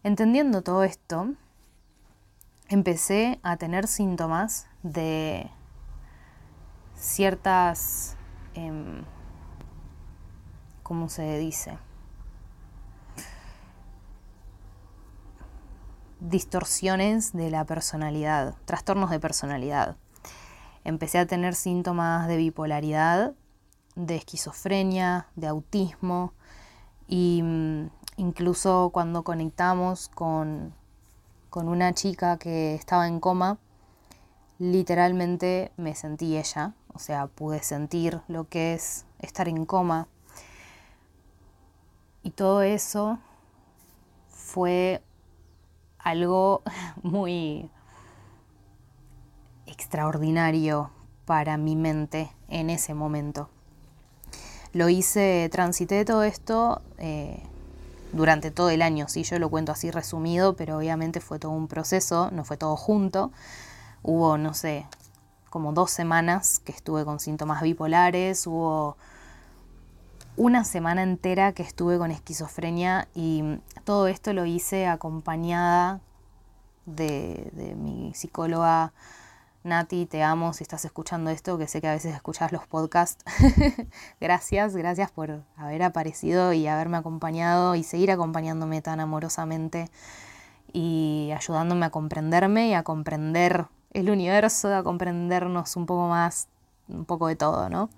Entendiendo 0.02 0.62
todo 0.62 0.84
esto, 0.84 1.34
empecé 2.68 3.40
a 3.42 3.56
tener 3.56 3.86
síntomas 3.86 4.66
de 4.82 5.50
ciertas, 6.96 8.16
eh, 8.54 9.02
¿cómo 10.82 11.08
se 11.08 11.38
dice? 11.38 11.78
distorsiones 16.20 17.32
de 17.32 17.50
la 17.50 17.64
personalidad, 17.64 18.54
trastornos 18.66 19.10
de 19.10 19.18
personalidad. 19.18 19.96
Empecé 20.84 21.18
a 21.18 21.26
tener 21.26 21.54
síntomas 21.54 22.26
de 22.28 22.36
bipolaridad, 22.36 23.34
de 23.96 24.16
esquizofrenia, 24.16 25.26
de 25.36 25.46
autismo 25.46 26.32
y 27.06 27.42
mm, 27.42 27.90
incluso 28.16 28.90
cuando 28.92 29.22
conectamos 29.22 30.08
con, 30.08 30.74
con 31.50 31.68
una 31.68 31.92
chica 31.92 32.38
que 32.38 32.74
estaba 32.74 33.08
en 33.08 33.20
coma, 33.20 33.58
literalmente 34.58 35.72
me 35.76 35.94
sentí 35.94 36.36
ella, 36.36 36.74
o 36.92 36.98
sea, 36.98 37.26
pude 37.26 37.62
sentir 37.62 38.20
lo 38.28 38.48
que 38.48 38.74
es 38.74 39.06
estar 39.18 39.48
en 39.48 39.66
coma. 39.66 40.06
Y 42.22 42.30
todo 42.30 42.62
eso 42.62 43.18
fue 44.28 45.02
algo 45.98 46.62
muy 47.02 47.70
extraordinario 49.80 50.90
para 51.24 51.56
mi 51.56 51.74
mente 51.74 52.30
en 52.48 52.68
ese 52.68 52.92
momento. 52.92 53.48
Lo 54.74 54.90
hice, 54.90 55.48
transité 55.50 56.04
todo 56.04 56.22
esto 56.22 56.82
eh, 56.98 57.42
durante 58.12 58.50
todo 58.50 58.68
el 58.68 58.82
año, 58.82 59.08
sí, 59.08 59.22
yo 59.22 59.38
lo 59.38 59.48
cuento 59.48 59.72
así 59.72 59.90
resumido, 59.90 60.54
pero 60.54 60.76
obviamente 60.76 61.20
fue 61.20 61.38
todo 61.38 61.52
un 61.52 61.66
proceso, 61.66 62.30
no 62.30 62.44
fue 62.44 62.58
todo 62.58 62.76
junto. 62.76 63.32
Hubo, 64.02 64.36
no 64.36 64.52
sé, 64.52 64.86
como 65.48 65.72
dos 65.72 65.90
semanas 65.90 66.60
que 66.60 66.72
estuve 66.72 67.06
con 67.06 67.18
síntomas 67.18 67.62
bipolares, 67.62 68.46
hubo 68.46 68.98
una 70.36 70.64
semana 70.64 71.02
entera 71.02 71.52
que 71.52 71.62
estuve 71.62 71.96
con 71.96 72.10
esquizofrenia 72.10 73.08
y 73.14 73.58
todo 73.84 74.08
esto 74.08 74.34
lo 74.34 74.44
hice 74.44 74.86
acompañada 74.86 76.00
de, 76.84 77.50
de 77.54 77.74
mi 77.74 78.12
psicóloga 78.14 78.92
Nati, 79.62 80.06
te 80.06 80.22
amo 80.22 80.54
si 80.54 80.64
estás 80.64 80.86
escuchando 80.86 81.30
esto, 81.30 81.58
que 81.58 81.66
sé 81.66 81.82
que 81.82 81.88
a 81.88 81.92
veces 81.92 82.14
escuchas 82.14 82.50
los 82.50 82.66
podcasts. 82.66 83.22
gracias, 84.20 84.74
gracias 84.74 85.10
por 85.10 85.42
haber 85.54 85.82
aparecido 85.82 86.54
y 86.54 86.66
haberme 86.66 86.96
acompañado 86.96 87.74
y 87.74 87.82
seguir 87.82 88.10
acompañándome 88.10 88.80
tan 88.80 89.00
amorosamente 89.00 89.90
y 90.72 91.30
ayudándome 91.36 91.84
a 91.84 91.90
comprenderme 91.90 92.68
y 92.68 92.72
a 92.72 92.84
comprender 92.84 93.66
el 93.92 94.08
universo, 94.08 94.74
a 94.74 94.82
comprendernos 94.82 95.76
un 95.76 95.84
poco 95.84 96.08
más, 96.08 96.48
un 96.88 97.04
poco 97.04 97.26
de 97.26 97.36
todo, 97.36 97.68
¿no? 97.68 97.90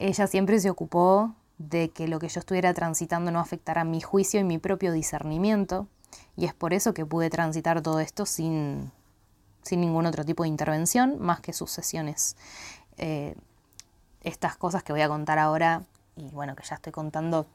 Ella 0.00 0.26
siempre 0.26 0.58
se 0.58 0.70
ocupó 0.70 1.36
de 1.58 1.90
que 1.90 2.08
lo 2.08 2.18
que 2.18 2.28
yo 2.28 2.40
estuviera 2.40 2.74
transitando 2.74 3.30
no 3.30 3.38
afectara 3.38 3.84
mi 3.84 4.00
juicio 4.00 4.40
y 4.40 4.44
mi 4.44 4.58
propio 4.58 4.90
discernimiento, 4.90 5.86
y 6.36 6.46
es 6.46 6.54
por 6.54 6.74
eso 6.74 6.94
que 6.94 7.06
pude 7.06 7.30
transitar 7.30 7.80
todo 7.80 8.00
esto 8.00 8.26
sin 8.26 8.90
sin 9.66 9.80
ningún 9.80 10.06
otro 10.06 10.24
tipo 10.24 10.44
de 10.44 10.48
intervención 10.48 11.18
más 11.20 11.40
que 11.40 11.52
sus 11.52 11.70
sesiones. 11.70 12.36
Eh, 12.98 13.34
estas 14.22 14.56
cosas 14.56 14.82
que 14.82 14.92
voy 14.92 15.02
a 15.02 15.08
contar 15.08 15.38
ahora 15.38 15.82
y 16.16 16.30
bueno, 16.30 16.56
que 16.56 16.64
ya 16.64 16.76
estoy 16.76 16.92
contando, 16.92 17.46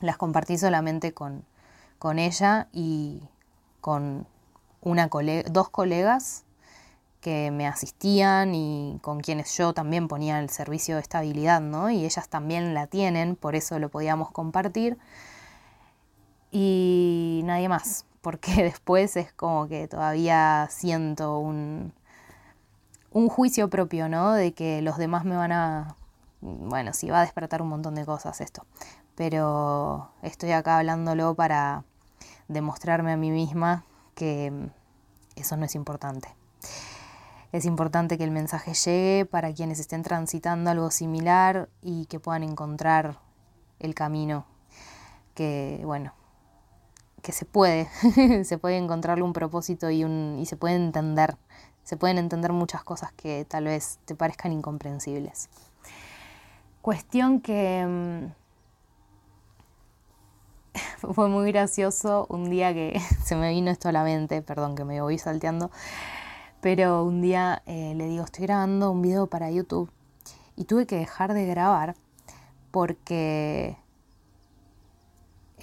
las 0.00 0.16
compartí 0.16 0.58
solamente 0.58 1.14
con, 1.14 1.44
con 1.98 2.18
ella 2.18 2.68
y 2.72 3.22
con 3.80 4.26
una 4.80 5.08
dos 5.50 5.70
colegas 5.70 6.44
que 7.20 7.50
me 7.50 7.66
asistían 7.66 8.54
y 8.54 8.98
con 9.00 9.20
quienes 9.20 9.56
yo 9.56 9.72
también 9.72 10.08
ponía 10.08 10.40
el 10.40 10.50
servicio 10.50 10.96
de 10.96 11.00
estabilidad, 11.00 11.62
¿no? 11.62 11.88
Y 11.88 12.04
ellas 12.04 12.28
también 12.28 12.74
la 12.74 12.86
tienen, 12.86 13.36
por 13.36 13.54
eso 13.54 13.78
lo 13.78 13.88
podíamos 13.88 14.30
compartir. 14.30 14.98
Y 16.50 17.40
nadie 17.44 17.70
más 17.70 18.04
porque 18.24 18.54
después 18.64 19.16
es 19.16 19.32
como 19.32 19.68
que 19.68 19.86
todavía 19.86 20.66
siento 20.70 21.38
un, 21.38 21.92
un 23.12 23.28
juicio 23.28 23.70
propio, 23.70 24.08
¿no? 24.08 24.32
De 24.32 24.52
que 24.52 24.82
los 24.82 24.96
demás 24.96 25.24
me 25.24 25.36
van 25.36 25.52
a... 25.52 25.96
Bueno, 26.40 26.92
sí, 26.92 27.08
va 27.08 27.20
a 27.20 27.24
despertar 27.24 27.62
un 27.62 27.68
montón 27.68 27.94
de 27.94 28.04
cosas 28.04 28.40
esto, 28.40 28.66
pero 29.14 30.10
estoy 30.22 30.52
acá 30.52 30.78
hablándolo 30.78 31.34
para 31.34 31.84
demostrarme 32.48 33.12
a 33.12 33.16
mí 33.16 33.30
misma 33.30 33.84
que 34.14 34.52
eso 35.36 35.56
no 35.56 35.64
es 35.64 35.74
importante. 35.74 36.28
Es 37.52 37.64
importante 37.64 38.18
que 38.18 38.24
el 38.24 38.30
mensaje 38.30 38.74
llegue 38.74 39.26
para 39.26 39.54
quienes 39.54 39.78
estén 39.78 40.02
transitando 40.02 40.70
algo 40.70 40.90
similar 40.90 41.68
y 41.80 42.06
que 42.06 42.20
puedan 42.20 42.42
encontrar 42.42 43.18
el 43.78 43.94
camino 43.94 44.44
que, 45.34 45.80
bueno, 45.84 46.12
que 47.24 47.32
se 47.32 47.46
puede, 47.46 47.88
se 48.44 48.58
puede 48.58 48.76
encontrarle 48.76 49.24
un 49.24 49.32
propósito 49.32 49.90
y, 49.90 50.04
un, 50.04 50.36
y 50.38 50.44
se 50.44 50.56
puede 50.56 50.76
entender, 50.76 51.36
se 51.82 51.96
pueden 51.96 52.18
entender 52.18 52.52
muchas 52.52 52.84
cosas 52.84 53.12
que 53.12 53.46
tal 53.46 53.64
vez 53.64 53.98
te 54.04 54.14
parezcan 54.14 54.52
incomprensibles. 54.52 55.48
Cuestión 56.82 57.40
que 57.40 58.30
mm, 60.74 61.08
fue 61.14 61.30
muy 61.30 61.50
gracioso 61.50 62.26
un 62.28 62.50
día 62.50 62.74
que 62.74 63.00
se 63.24 63.36
me 63.36 63.48
vino 63.50 63.70
esto 63.70 63.88
a 63.88 63.92
la 63.92 64.04
mente, 64.04 64.42
perdón 64.42 64.74
que 64.76 64.84
me 64.84 65.00
voy 65.00 65.16
salteando, 65.16 65.70
pero 66.60 67.04
un 67.04 67.22
día 67.22 67.62
eh, 67.64 67.94
le 67.96 68.06
digo, 68.06 68.24
estoy 68.24 68.44
grabando 68.44 68.90
un 68.90 69.00
video 69.00 69.28
para 69.28 69.50
YouTube 69.50 69.90
y 70.56 70.64
tuve 70.64 70.86
que 70.86 70.96
dejar 70.96 71.32
de 71.32 71.46
grabar 71.46 71.94
porque 72.70 73.78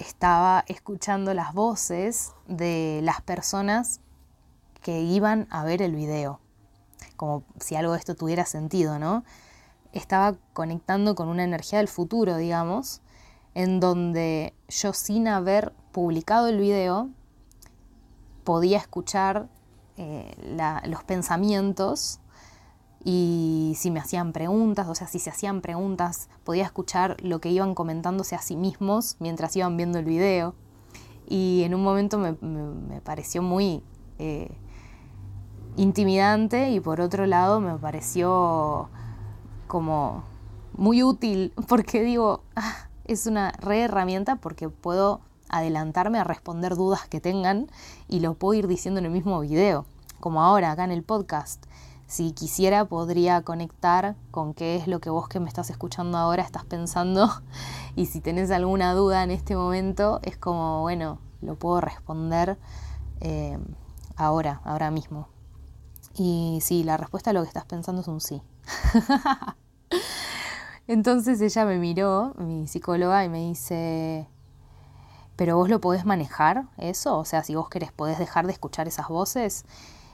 estaba 0.02 0.64
escuchando 0.66 1.32
las 1.32 1.54
voces 1.54 2.32
de 2.46 3.00
las 3.02 3.22
personas 3.22 4.00
que 4.80 5.00
iban 5.00 5.46
a 5.50 5.64
ver 5.64 5.80
el 5.80 5.94
video, 5.94 6.40
como 7.16 7.44
si 7.60 7.76
algo 7.76 7.92
de 7.92 8.00
esto 8.00 8.16
tuviera 8.16 8.44
sentido, 8.44 8.98
¿no? 8.98 9.24
Estaba 9.92 10.36
conectando 10.52 11.14
con 11.14 11.28
una 11.28 11.44
energía 11.44 11.78
del 11.78 11.86
futuro, 11.86 12.36
digamos, 12.36 13.00
en 13.54 13.78
donde 13.78 14.54
yo 14.68 14.92
sin 14.92 15.28
haber 15.28 15.72
publicado 15.92 16.48
el 16.48 16.58
video 16.58 17.08
podía 18.42 18.78
escuchar 18.78 19.48
eh, 19.96 20.34
los 20.86 21.04
pensamientos 21.04 22.18
y 23.04 23.74
si 23.76 23.90
me 23.90 23.98
hacían 23.98 24.32
preguntas, 24.32 24.86
o 24.88 24.94
sea, 24.94 25.08
si 25.08 25.18
se 25.18 25.30
hacían 25.30 25.60
preguntas, 25.60 26.28
podía 26.44 26.64
escuchar 26.64 27.16
lo 27.20 27.40
que 27.40 27.50
iban 27.50 27.74
comentándose 27.74 28.36
a 28.36 28.42
sí 28.42 28.54
mismos 28.56 29.16
mientras 29.18 29.56
iban 29.56 29.76
viendo 29.76 29.98
el 29.98 30.04
video. 30.04 30.54
Y 31.28 31.62
en 31.64 31.74
un 31.74 31.82
momento 31.82 32.18
me, 32.18 33.00
pareció 33.00 33.42
muy 33.42 33.82
eh, 34.18 34.52
intimidante 35.76 36.70
y 36.70 36.78
por 36.78 37.00
otro 37.00 37.26
lado 37.26 37.58
me 37.60 37.76
pareció 37.76 38.88
como 39.66 40.22
muy 40.76 41.02
útil 41.02 41.52
porque 41.68 42.04
digo, 42.04 42.44
ah, 42.54 42.88
es 43.04 43.26
una 43.26 43.50
re 43.52 43.80
herramienta 43.82 44.36
porque 44.36 44.68
puedo 44.68 45.22
adelantarme 45.48 46.18
a 46.18 46.24
responder 46.24 46.76
dudas 46.76 47.08
que 47.08 47.20
tengan 47.20 47.66
y 48.08 48.20
lo 48.20 48.34
puedo 48.34 48.54
ir 48.54 48.68
diciendo 48.68 49.00
en 49.00 49.06
el 49.06 49.12
mismo 49.12 49.40
video, 49.40 49.86
como 50.20 50.40
ahora 50.40 50.70
acá 50.70 50.84
en 50.84 50.92
el 50.92 51.02
podcast. 51.02 51.64
Si 52.12 52.32
quisiera, 52.32 52.84
podría 52.84 53.40
conectar 53.40 54.16
con 54.30 54.52
qué 54.52 54.76
es 54.76 54.86
lo 54.86 55.00
que 55.00 55.08
vos 55.08 55.30
que 55.30 55.40
me 55.40 55.48
estás 55.48 55.70
escuchando 55.70 56.18
ahora 56.18 56.42
estás 56.42 56.66
pensando. 56.66 57.30
Y 57.96 58.04
si 58.04 58.20
tenés 58.20 58.50
alguna 58.50 58.92
duda 58.92 59.22
en 59.22 59.30
este 59.30 59.56
momento, 59.56 60.20
es 60.22 60.36
como, 60.36 60.82
bueno, 60.82 61.20
lo 61.40 61.54
puedo 61.54 61.80
responder 61.80 62.58
eh, 63.20 63.58
ahora, 64.14 64.60
ahora 64.64 64.90
mismo. 64.90 65.28
Y 66.14 66.58
sí, 66.60 66.84
la 66.84 66.98
respuesta 66.98 67.30
a 67.30 67.32
lo 67.32 67.40
que 67.40 67.48
estás 67.48 67.64
pensando 67.64 68.02
es 68.02 68.08
un 68.08 68.20
sí. 68.20 68.42
Entonces 70.86 71.40
ella 71.40 71.64
me 71.64 71.78
miró, 71.78 72.34
mi 72.36 72.68
psicóloga, 72.68 73.24
y 73.24 73.30
me 73.30 73.38
dice, 73.38 74.28
pero 75.34 75.56
vos 75.56 75.70
lo 75.70 75.80
podés 75.80 76.04
manejar 76.04 76.66
eso, 76.76 77.16
o 77.16 77.24
sea, 77.24 77.42
si 77.42 77.54
vos 77.54 77.70
querés, 77.70 77.90
podés 77.90 78.18
dejar 78.18 78.44
de 78.44 78.52
escuchar 78.52 78.86
esas 78.86 79.08
voces. 79.08 79.64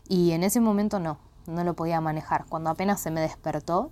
Y 0.09 0.31
en 0.31 0.45
ese 0.45 0.61
momento 0.61 1.01
no, 1.01 1.19
no 1.49 1.65
lo 1.65 1.75
podía 1.75 2.01
manejar. 2.01 2.45
Cuando 2.49 2.71
apenas 2.71 3.01
se 3.01 3.11
me 3.11 3.21
despertó, 3.21 3.91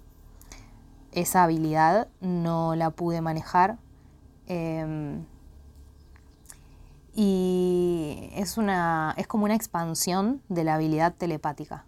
esa 1.12 1.42
habilidad 1.42 2.08
no 2.20 2.76
la 2.76 2.90
pude 2.90 3.20
manejar. 3.20 3.78
Em, 4.46 5.24
y 7.14 8.30
es, 8.34 8.58
una, 8.58 9.14
es 9.16 9.26
como 9.26 9.46
una 9.46 9.54
expansión 9.54 10.42
de 10.48 10.64
la 10.64 10.74
habilidad 10.74 11.14
telepática. 11.14 11.86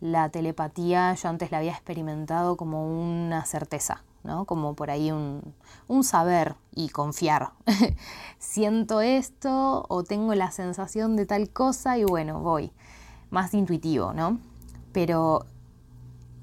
La 0.00 0.30
telepatía 0.30 1.14
yo 1.14 1.28
antes 1.28 1.50
la 1.50 1.58
había 1.58 1.72
experimentado 1.72 2.56
como 2.56 2.86
una 2.86 3.44
certeza, 3.44 4.02
¿no? 4.24 4.46
como 4.46 4.74
por 4.74 4.90
ahí 4.90 5.10
un, 5.10 5.54
un 5.86 6.02
saber 6.02 6.54
y 6.74 6.88
confiar. 6.88 7.52
Siento 8.38 9.02
esto 9.02 9.84
o 9.88 10.02
tengo 10.02 10.34
la 10.34 10.50
sensación 10.50 11.16
de 11.16 11.26
tal 11.26 11.50
cosa 11.50 11.98
y 11.98 12.04
bueno, 12.04 12.40
voy 12.40 12.72
más 13.30 13.54
intuitivo, 13.54 14.12
¿no? 14.12 14.38
Pero 14.92 15.46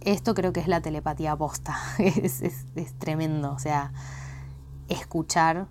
esto 0.02 0.34
creo 0.34 0.54
que 0.54 0.60
es 0.60 0.68
la 0.68 0.82
telepatía 0.82 1.36
posta, 1.36 1.78
es, 1.98 2.42
es 2.42 2.94
tremendo, 3.00 3.54
o 3.54 3.60
sea, 3.60 3.94
escuchar 4.90 5.68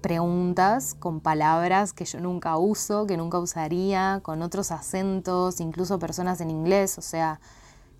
preguntas 0.00 0.94
con 0.98 1.20
palabras 1.20 1.92
que 1.92 2.04
yo 2.04 2.20
nunca 2.20 2.56
uso, 2.56 3.06
que 3.06 3.16
nunca 3.16 3.38
usaría, 3.38 4.20
con 4.22 4.42
otros 4.42 4.70
acentos, 4.70 5.60
incluso 5.60 5.98
personas 5.98 6.40
en 6.40 6.50
inglés, 6.50 6.98
o 6.98 7.02
sea, 7.02 7.40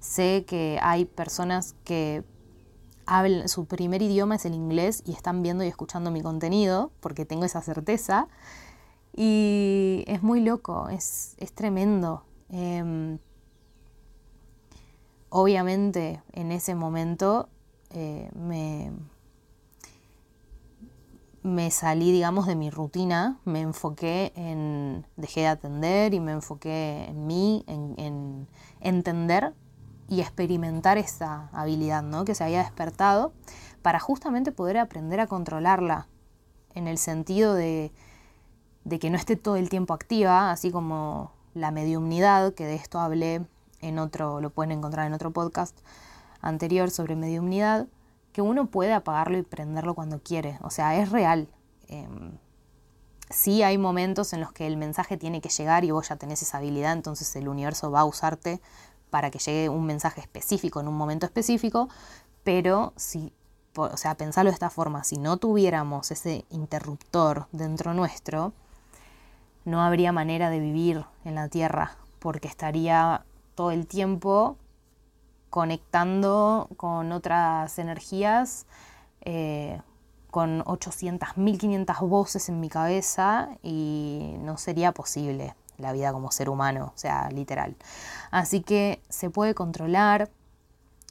sé 0.00 0.44
que 0.46 0.78
hay 0.82 1.04
personas 1.04 1.74
que 1.84 2.24
hablan, 3.06 3.48
su 3.48 3.66
primer 3.66 4.02
idioma 4.02 4.36
es 4.36 4.44
el 4.46 4.54
inglés 4.54 5.02
y 5.06 5.12
están 5.12 5.42
viendo 5.42 5.62
y 5.64 5.68
escuchando 5.68 6.10
mi 6.10 6.22
contenido, 6.22 6.90
porque 7.00 7.26
tengo 7.26 7.44
esa 7.44 7.60
certeza, 7.60 8.28
y 9.14 10.04
es 10.06 10.22
muy 10.22 10.40
loco, 10.40 10.88
es, 10.88 11.36
tremendo. 11.54 12.24
Em, 12.48 13.18
obviamente 15.28 16.22
en 16.32 16.52
ese 16.52 16.74
momento 16.74 17.48
eh, 17.90 18.30
me, 18.34 18.92
me 21.42 21.70
salí, 21.70 22.12
digamos, 22.12 22.46
de 22.46 22.54
mi 22.54 22.70
rutina, 22.70 23.38
me 23.44 23.60
enfoqué 23.60 24.32
en, 24.36 25.06
dejé 25.16 25.40
de 25.40 25.46
atender 25.48 26.12
y 26.12 26.20
me 26.20 26.32
enfoqué 26.32 27.06
en 27.08 27.26
mí, 27.26 27.64
en, 27.66 28.46
entender 28.80 29.54
y 30.08 30.20
experimentar 30.20 30.98
esa 30.98 31.48
habilidad 31.52 32.02
¿no? 32.02 32.24
que 32.24 32.34
se 32.34 32.44
había 32.44 32.62
despertado 32.62 33.32
para 33.82 34.00
justamente 34.00 34.52
poder 34.52 34.76
aprender 34.76 35.20
a 35.20 35.26
controlarla 35.26 36.08
en 36.74 36.88
el 36.88 36.98
sentido 36.98 37.54
de 37.54 37.92
de 38.84 38.98
que 38.98 39.10
no 39.10 39.16
esté 39.16 39.36
todo 39.36 39.56
el 39.56 39.68
tiempo 39.68 39.94
activa, 39.94 40.50
así 40.50 40.70
como 40.70 41.32
la 41.54 41.70
mediumnidad, 41.70 42.54
que 42.54 42.64
de 42.64 42.74
esto 42.74 42.98
hablé 42.98 43.44
en 43.80 43.98
otro, 43.98 44.40
lo 44.40 44.50
pueden 44.50 44.72
encontrar 44.72 45.06
en 45.06 45.12
otro 45.12 45.30
podcast 45.30 45.76
anterior 46.40 46.90
sobre 46.90 47.16
mediumnidad, 47.16 47.86
que 48.32 48.42
uno 48.42 48.66
puede 48.66 48.92
apagarlo 48.92 49.38
y 49.38 49.42
prenderlo 49.42 49.94
cuando 49.94 50.20
quiere, 50.20 50.58
o 50.62 50.70
sea, 50.70 50.96
es 50.96 51.10
real. 51.10 51.48
Em, 51.88 52.38
sí 53.28 53.62
hay 53.62 53.78
momentos 53.78 54.32
en 54.32 54.40
los 54.40 54.52
que 54.52 54.66
el 54.66 54.76
mensaje 54.76 55.16
tiene 55.16 55.40
que 55.40 55.48
llegar 55.48 55.84
y 55.84 55.90
vos 55.90 56.08
ya 56.08 56.16
tenés 56.16 56.42
esa 56.42 56.58
habilidad, 56.58 56.92
entonces 56.92 57.34
el 57.36 57.48
universo 57.48 57.90
va 57.90 58.00
a 58.00 58.04
usarte 58.04 58.60
para 59.10 59.30
que 59.30 59.38
llegue 59.38 59.68
un 59.68 59.86
mensaje 59.86 60.20
específico 60.20 60.80
en 60.80 60.88
un 60.88 60.96
momento 60.96 61.26
específico, 61.26 61.88
pero 62.44 62.92
si, 62.96 63.32
o 63.76 63.96
sea, 63.96 64.14
pensarlo 64.16 64.50
de 64.50 64.54
esta 64.54 64.70
forma, 64.70 65.04
si 65.04 65.18
no 65.18 65.36
tuviéramos 65.36 66.10
ese 66.10 66.44
interruptor 66.50 67.48
dentro 67.52 67.92
nuestro, 67.92 68.52
no 69.64 69.82
habría 69.82 70.12
manera 70.12 70.50
de 70.50 70.60
vivir 70.60 71.04
en 71.24 71.34
la 71.34 71.48
Tierra, 71.48 71.96
porque 72.18 72.48
estaría 72.48 73.24
todo 73.54 73.70
el 73.70 73.86
tiempo 73.86 74.56
conectando 75.50 76.68
con 76.76 77.12
otras 77.12 77.78
energías, 77.78 78.66
eh, 79.22 79.80
con 80.30 80.62
800, 80.64 81.36
1500 81.36 82.00
voces 82.00 82.48
en 82.48 82.60
mi 82.60 82.68
cabeza 82.68 83.48
y 83.62 84.36
no 84.40 84.56
sería 84.56 84.92
posible 84.92 85.54
la 85.76 85.92
vida 85.92 86.12
como 86.12 86.30
ser 86.30 86.48
humano, 86.48 86.92
o 86.94 86.98
sea, 86.98 87.28
literal. 87.30 87.74
Así 88.30 88.60
que 88.60 89.02
se 89.08 89.30
puede 89.30 89.54
controlar. 89.54 90.30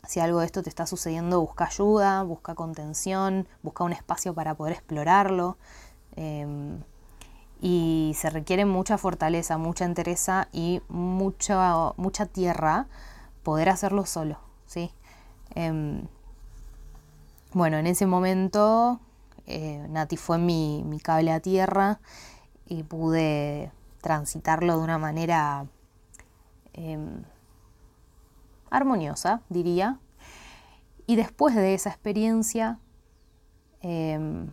Si 0.07 0.21
algo 0.21 0.39
de 0.39 0.45
esto 0.45 0.63
te 0.63 0.69
está 0.69 0.85
sucediendo, 0.85 1.41
busca 1.41 1.65
ayuda, 1.65 2.23
busca 2.23 2.55
contención, 2.55 3.47
busca 3.61 3.83
un 3.83 3.91
espacio 3.91 4.33
para 4.33 4.55
poder 4.55 4.73
explorarlo. 4.73 5.57
Em, 6.15 6.79
y 7.61 8.13
se 8.15 8.29
requiere 8.29 8.65
mucha 8.65 8.97
fortaleza, 8.97 9.57
mucha 9.57 9.85
entereza 9.85 10.47
y 10.51 10.81
mucha, 10.87 11.93
mucha 11.97 12.25
tierra 12.25 12.87
poder 13.43 13.69
hacerlo 13.69 14.05
solo, 14.05 14.39
¿sí? 14.65 14.91
Em, 15.55 16.07
bueno, 17.53 17.77
en 17.77 17.87
ese 17.87 18.05
momento 18.05 18.99
eh, 19.47 19.85
Nati 19.89 20.15
fue 20.15 20.37
mi, 20.37 20.85
cable 21.03 21.31
a 21.31 21.39
tierra 21.39 21.99
y 22.67 22.83
pude 22.83 23.71
transitarlo 24.01 24.77
de 24.77 24.83
una 24.83 24.99
manera 24.99 25.65
em, 26.73 27.23
armoniosa, 28.69 29.41
diría. 29.49 29.99
Y 31.07 31.15
después 31.15 31.55
de 31.55 31.73
esa 31.73 31.89
experiencia, 31.89 32.79
em, 33.81 34.51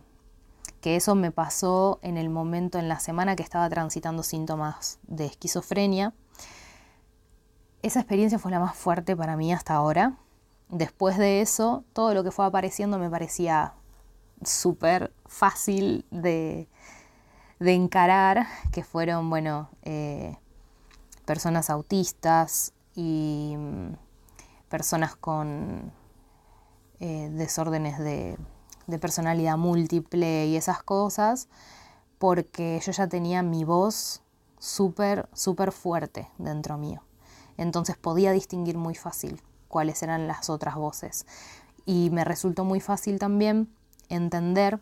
que 0.81 0.95
eso 0.95 1.15
me 1.15 1.31
pasó 1.31 1.99
en 2.01 2.17
el 2.17 2.29
momento, 2.29 2.79
en 2.79 2.87
la 2.87 2.99
semana 2.99 3.35
que 3.35 3.43
estaba 3.43 3.69
transitando 3.69 4.23
síntomas 4.23 4.99
de 5.03 5.25
esquizofrenia, 5.25 6.13
esa 7.81 7.99
experiencia 7.99 8.39
fue 8.39 8.51
la 8.51 8.59
más 8.59 8.75
fuerte 8.75 9.15
para 9.15 9.37
mí 9.37 9.53
hasta 9.53 9.73
ahora. 9.73 10.17
Después 10.69 11.17
de 11.17 11.41
eso, 11.41 11.83
todo 11.93 12.13
lo 12.13 12.23
que 12.23 12.31
fue 12.31 12.45
apareciendo 12.45 12.99
me 12.99 13.09
parecía 13.09 13.73
súper 14.43 15.13
fácil 15.25 16.05
de, 16.11 16.67
encarar, 17.59 18.47
que 18.71 18.83
fueron, 18.83 19.29
bueno, 19.29 19.69
eh, 19.83 20.37
personas 21.25 21.69
autistas 21.69 22.73
y 22.95 23.55
mm, 23.57 23.93
personas 24.69 25.15
con 25.15 25.91
eh, 26.99 27.29
desórdenes 27.31 27.99
de, 27.99 28.37
de 28.87 28.99
personalidad 28.99 29.57
múltiple 29.57 30.47
y 30.47 30.55
esas 30.55 30.81
cosas, 30.81 31.47
porque 32.17 32.81
yo 32.83 32.91
ya 32.91 33.07
tenía 33.07 33.43
mi 33.43 33.63
voz 33.63 34.21
súper, 34.59 35.29
súper 35.33 35.71
fuerte 35.71 36.29
dentro 36.37 36.77
mío. 36.77 37.01
Entonces 37.57 37.97
podía 37.97 38.31
distinguir 38.31 38.77
muy 38.77 38.95
fácil 38.95 39.41
cuáles 39.67 40.01
eran 40.03 40.27
las 40.27 40.49
otras 40.49 40.75
voces. 40.75 41.25
Y 41.85 42.09
me 42.11 42.23
resultó 42.23 42.65
muy 42.65 42.79
fácil 42.79 43.19
también 43.19 43.69
entender 44.09 44.79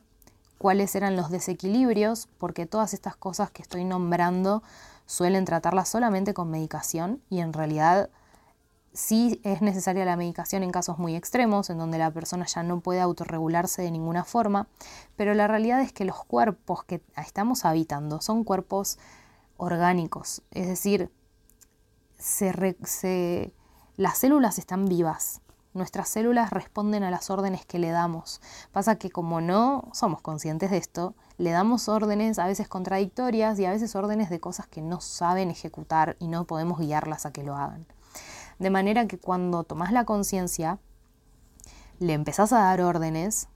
cuáles 0.57 0.95
eran 0.95 1.15
los 1.15 1.29
desequilibrios, 1.29 2.27
porque 2.37 2.65
todas 2.65 2.93
estas 2.93 3.15
cosas 3.15 3.51
que 3.51 3.61
estoy 3.61 3.83
nombrando 3.83 4.63
suelen 5.05 5.45
tratarlas 5.45 5.89
solamente 5.89 6.33
con 6.33 6.49
medicación 6.49 7.21
y 7.29 7.39
en 7.39 7.53
realidad 7.53 8.09
sí 8.95 9.39
es 9.43 9.61
necesaria 9.61 10.05
la 10.05 10.15
medicación 10.15 10.63
en 10.63 10.71
casos 10.71 10.97
muy 10.97 11.15
extremos, 11.15 11.69
en 11.69 11.77
donde 11.77 11.99
la 11.99 12.09
persona 12.11 12.45
ya 12.45 12.63
no 12.63 12.79
puede 12.79 13.01
autorregularse 13.01 13.83
de 13.83 13.91
ninguna 13.91 14.23
forma, 14.23 14.67
pero 15.15 15.33
la 15.35 15.47
realidad 15.47 15.81
es 15.81 15.93
que 15.93 16.05
los 16.05 16.23
cuerpos 16.25 16.83
que 16.83 17.01
estamos 17.17 17.65
habitando 17.65 18.21
son 18.21 18.43
cuerpos 18.43 18.97
orgánicos, 19.57 20.41
es 20.51 20.67
decir, 20.67 21.11
las 23.97 24.17
células 24.17 24.57
están 24.57 24.85
vivas, 24.85 25.41
Nuestras 25.75 26.07
células 26.07 26.51
responden 26.51 27.03
a 27.03 27.11
las 27.11 27.29
órdenes 27.29 27.65
que 27.65 27.79
le 27.79 27.89
damos. 27.89 28.39
Pasa 28.71 28.95
que 28.95 29.11
como 29.11 29.41
no 29.41 29.89
somos 29.91 30.21
conscientes 30.21 30.71
de 30.71 30.77
esto, 30.77 31.15
le 31.37 31.51
damos 31.51 31.89
órdenes 31.89 32.39
a 32.39 32.47
veces 32.47 32.69
contradictorias 32.69 33.59
y 33.59 33.65
a 33.65 33.71
veces 33.71 33.93
órdenes 33.93 34.29
de 34.29 34.39
cosas 34.39 34.67
que 34.67 34.81
no 34.81 35.01
saben 35.01 35.51
ejecutar 35.51 36.15
y 36.17 36.29
no 36.29 36.45
podemos 36.45 36.79
guiarlas 36.79 37.25
a 37.25 37.33
que 37.33 37.43
lo 37.43 37.57
hagan. 37.57 37.85
De 38.59 38.69
manera 38.69 39.07
que 39.07 39.17
cuando 39.17 39.63
tomas 39.63 39.91
la 39.91 40.05
conciencia, 40.05 40.79
le 41.99 42.13
empezás 42.13 42.53
a 42.53 42.59
dar 42.59 42.81
órdenes 42.81 43.47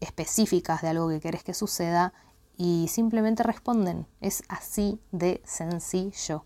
específicas 0.00 0.82
de 0.82 0.88
algo 0.88 1.08
que 1.08 1.20
querés 1.20 1.44
que 1.44 1.54
suceda 1.54 2.12
y 2.56 2.88
simplemente 2.88 3.42
responden. 3.42 4.06
Es 4.20 4.42
así 4.48 5.00
de 5.12 5.40
sencillo. 5.44 6.44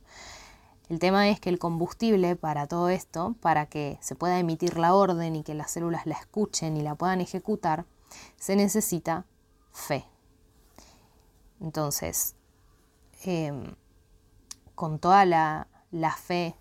El 0.88 0.98
tema 0.98 1.28
es 1.28 1.40
que 1.40 1.48
el 1.48 1.58
combustible 1.58 2.36
para 2.36 2.66
todo 2.68 2.88
esto, 2.90 3.34
para 3.40 3.66
que 3.66 3.98
se 4.00 4.14
pueda 4.14 4.38
emitir 4.38 4.78
la 4.78 4.94
orden 4.94 5.34
y 5.34 5.42
que 5.42 5.54
las 5.54 5.72
células 5.72 6.06
la 6.06 6.14
escuchen 6.14 6.76
y 6.76 6.82
la 6.82 6.94
puedan 6.94 7.20
ejecutar, 7.20 7.86
se 8.36 8.54
necesita 8.54 9.24
fe. 9.72 10.04
Entonces, 11.60 12.36
em, 13.24 13.74
con 14.74 14.98
toda 14.98 15.24
la, 15.24 15.66
la 15.90 16.12
fe 16.12 16.54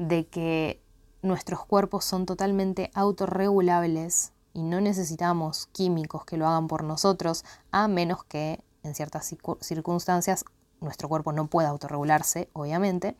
de 0.00 0.26
que 0.26 0.82
nuestros 1.20 1.66
cuerpos 1.66 2.06
son 2.06 2.24
totalmente 2.24 2.90
autorregulables 2.94 4.32
y 4.54 4.62
no 4.62 4.80
necesitamos 4.80 5.66
químicos 5.72 6.24
que 6.24 6.38
lo 6.38 6.48
hagan 6.48 6.68
por 6.68 6.82
nosotros, 6.84 7.44
a 7.70 7.86
menos 7.86 8.24
que 8.24 8.64
en 8.82 8.94
ciertas 8.94 9.34
circunstancias 9.60 10.46
nuestro 10.80 11.08
cuerpo 11.10 11.32
no 11.32 11.48
puede 11.48 11.68
autorregularse, 11.68 12.48
obviamente. 12.54 13.14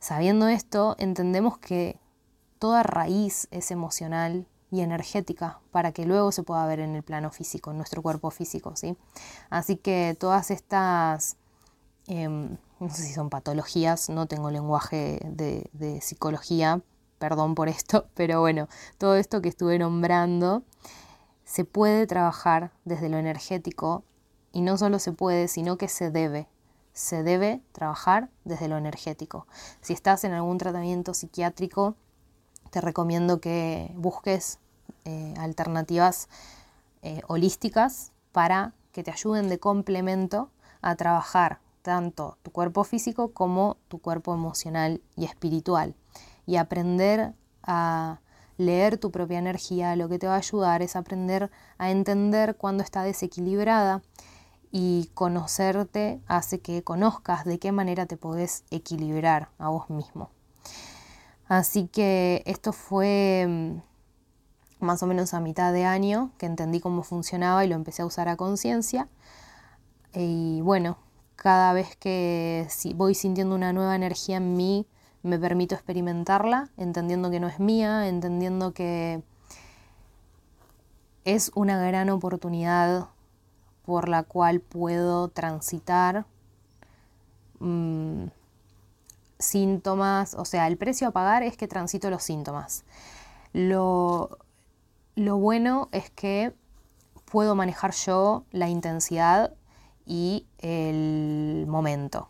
Sabiendo 0.00 0.48
esto, 0.48 0.96
entendemos 0.98 1.56
que 1.56 1.98
toda 2.58 2.82
raíz 2.82 3.48
es 3.50 3.70
emocional 3.70 4.46
y 4.70 4.82
energética 4.82 5.60
para 5.70 5.92
que 5.92 6.04
luego 6.04 6.30
se 6.30 6.42
pueda 6.42 6.66
ver 6.66 6.80
en 6.80 6.94
el 6.94 7.02
plano 7.02 7.30
físico, 7.30 7.70
en 7.70 7.78
nuestro 7.78 8.02
cuerpo 8.02 8.30
físico, 8.30 8.76
¿sí? 8.76 8.98
Así 9.48 9.76
que 9.76 10.14
todas 10.20 10.50
estas, 10.50 11.38
em, 12.06 12.58
no 12.84 12.90
sé 12.90 13.02
si 13.02 13.14
son 13.14 13.30
patologías, 13.30 14.10
no 14.10 14.26
tengo 14.26 14.50
lenguaje 14.50 15.20
de, 15.24 16.00
psicología, 16.02 16.82
perdón 17.18 17.54
por 17.54 17.68
esto, 17.68 18.06
pero 18.14 18.40
bueno, 18.40 18.68
todo 18.98 19.16
esto 19.16 19.40
que 19.40 19.48
estuve 19.48 19.78
nombrando 19.78 20.62
se 21.44 21.64
puede 21.64 22.06
trabajar 22.06 22.72
desde 22.84 23.08
lo 23.08 23.16
energético 23.16 24.04
y 24.52 24.60
no 24.60 24.76
solo 24.76 24.98
se 24.98 25.12
puede, 25.12 25.48
sino 25.48 25.78
que 25.78 25.88
se 25.88 26.10
debe. 26.10 26.46
Se 26.92 27.22
debe 27.22 27.60
trabajar 27.72 28.30
desde 28.44 28.68
lo 28.68 28.76
energético. 28.76 29.46
Si 29.80 29.92
estás 29.92 30.22
en 30.22 30.32
algún 30.32 30.58
tratamiento 30.58 31.12
psiquiátrico, 31.12 31.96
te 32.70 32.80
recomiendo 32.80 33.40
que 33.40 33.90
busques 33.96 34.58
eh, 35.04 35.34
alternativas 35.38 36.28
eh, 37.02 37.22
holísticas 37.26 38.12
para 38.30 38.74
que 38.92 39.02
te 39.02 39.10
ayuden 39.10 39.48
de 39.48 39.58
complemento 39.58 40.50
a 40.82 40.94
trabajar 40.94 41.63
tanto 41.84 42.38
tu 42.42 42.50
cuerpo 42.50 42.82
físico 42.82 43.32
como 43.32 43.76
tu 43.88 44.00
cuerpo 44.00 44.32
emocional 44.32 45.02
y 45.16 45.26
espiritual. 45.26 45.94
Y 46.46 46.56
aprender 46.56 47.34
a 47.62 48.20
leer 48.56 48.96
tu 48.96 49.10
propia 49.10 49.38
energía 49.38 49.94
lo 49.94 50.08
que 50.08 50.18
te 50.18 50.26
va 50.26 50.34
a 50.34 50.38
ayudar 50.38 50.80
es 50.80 50.96
aprender 50.96 51.50
a 51.76 51.90
entender 51.90 52.56
cuando 52.56 52.82
está 52.82 53.02
desequilibrada 53.02 54.02
y 54.72 55.10
conocerte 55.12 56.22
hace 56.26 56.60
que 56.60 56.82
conozcas 56.82 57.44
de 57.44 57.58
qué 57.58 57.70
manera 57.70 58.06
te 58.06 58.16
podés 58.16 58.64
equilibrar 58.70 59.50
a 59.58 59.68
vos 59.68 59.90
mismo. 59.90 60.30
Así 61.46 61.86
que 61.88 62.42
esto 62.46 62.72
fue 62.72 63.46
mm, 63.46 64.84
más 64.84 65.02
o 65.02 65.06
menos 65.06 65.34
a 65.34 65.40
mitad 65.40 65.72
de 65.74 65.84
año 65.84 66.30
que 66.38 66.46
entendí 66.46 66.80
cómo 66.80 67.02
funcionaba 67.02 67.62
y 67.64 67.68
lo 67.68 67.74
empecé 67.74 68.00
a 68.00 68.06
usar 68.06 68.28
a 68.28 68.36
conciencia. 68.36 69.08
Y 70.14 70.62
bueno, 70.62 70.96
cada 71.36 71.72
vez 71.72 71.96
que 71.96 72.66
voy 72.94 73.14
sintiendo 73.14 73.54
una 73.54 73.72
nueva 73.72 73.96
energía 73.96 74.36
en 74.38 74.56
mí, 74.56 74.86
me 75.22 75.38
permito 75.38 75.74
experimentarla, 75.74 76.70
entendiendo 76.76 77.30
que 77.30 77.40
no 77.40 77.48
es 77.48 77.58
mía, 77.58 78.08
entendiendo 78.08 78.74
que 78.74 79.22
es 81.24 81.50
una 81.54 81.78
gran 81.78 82.10
oportunidad 82.10 83.08
por 83.84 84.08
la 84.08 84.22
cual 84.22 84.60
puedo 84.60 85.28
transitar 85.28 86.26
mm, 87.60 88.26
síntomas, 89.38 90.34
o 90.34 90.44
sea, 90.44 90.66
el 90.66 90.76
precio 90.76 91.08
a 91.08 91.10
pagar 91.10 91.42
es 91.42 91.56
que 91.56 91.68
transito 91.68 92.10
los 92.10 92.22
síntomas. 92.22 92.84
Lo, 93.52 94.38
lo 95.14 95.38
bueno 95.38 95.88
es 95.92 96.10
que 96.10 96.54
puedo 97.24 97.54
manejar 97.54 97.92
yo 97.92 98.44
la 98.52 98.68
intensidad 98.68 99.54
y 100.06 100.46
el 100.58 101.66
momento. 101.68 102.28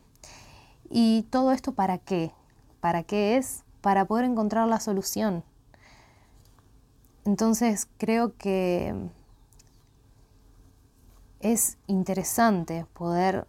¿Y 0.91 1.23
todo 1.31 1.53
esto 1.53 1.73
para 1.73 1.99
qué? 1.99 2.33
¿Para 2.81 3.03
qué 3.03 3.37
es? 3.37 3.65
Para 3.81 4.05
poder 4.05 4.25
encontrar 4.25 4.69
la 4.69 4.81
solución. 4.81 5.43
Entonces 7.25 7.89
creo 7.99 8.37
que 8.37 8.95
es 11.41 11.79
interesante 11.87 12.87
poder 12.93 13.47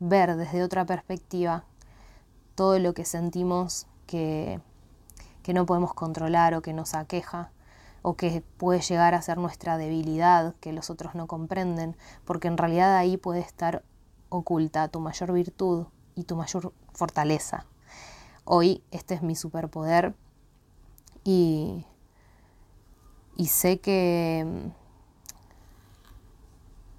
ver 0.00 0.36
desde 0.36 0.62
otra 0.62 0.86
perspectiva 0.86 1.64
todo 2.54 2.78
lo 2.78 2.94
que 2.94 3.04
sentimos 3.04 3.86
que, 4.06 4.60
que 5.42 5.52
no 5.52 5.66
podemos 5.66 5.94
controlar 5.94 6.54
o 6.54 6.62
que 6.62 6.72
nos 6.72 6.94
aqueja 6.94 7.50
o 8.02 8.16
que 8.16 8.42
puede 8.56 8.80
llegar 8.80 9.14
a 9.14 9.22
ser 9.22 9.38
nuestra 9.38 9.76
debilidad 9.78 10.54
que 10.60 10.72
los 10.72 10.90
otros 10.90 11.14
no 11.14 11.26
comprenden, 11.26 11.96
porque 12.24 12.48
en 12.48 12.58
realidad 12.58 12.96
ahí 12.96 13.16
puede 13.16 13.40
estar 13.40 13.82
oculta 14.28 14.88
tu 14.88 15.00
mayor 15.00 15.32
virtud 15.32 15.86
y 16.14 16.24
tu 16.24 16.36
mayor 16.36 16.72
fortaleza. 16.92 17.66
Hoy 18.44 18.82
este 18.90 19.14
es 19.14 19.22
mi 19.22 19.36
superpoder 19.36 20.14
y, 21.24 21.84
y 23.36 23.46
sé 23.46 23.80
que, 23.80 24.70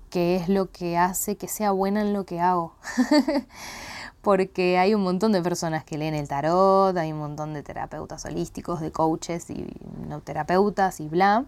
que 0.10 0.36
es 0.36 0.50
lo 0.50 0.72
que 0.72 0.98
hace 0.98 1.38
que 1.38 1.48
sea 1.48 1.72
buena 1.72 2.02
en 2.02 2.14
lo 2.14 2.26
que 2.26 2.40
hago. 2.40 2.76
porque 4.22 4.78
hay 4.78 4.94
un 4.94 5.02
montón 5.02 5.32
de 5.32 5.42
personas 5.42 5.84
que 5.84 5.98
leen 5.98 6.14
el 6.14 6.28
tarot, 6.28 6.96
hay 6.98 7.14
un 7.14 7.20
montón 7.20 7.54
de 7.54 7.64
terapeutas 7.64 8.26
holísticos, 8.26 8.82
de 8.82 8.92
coaches 8.92 9.50
y 9.50 9.68
no 10.08 10.22
terapeutas 10.22 11.00
y 11.00 11.08
bla, 11.08 11.46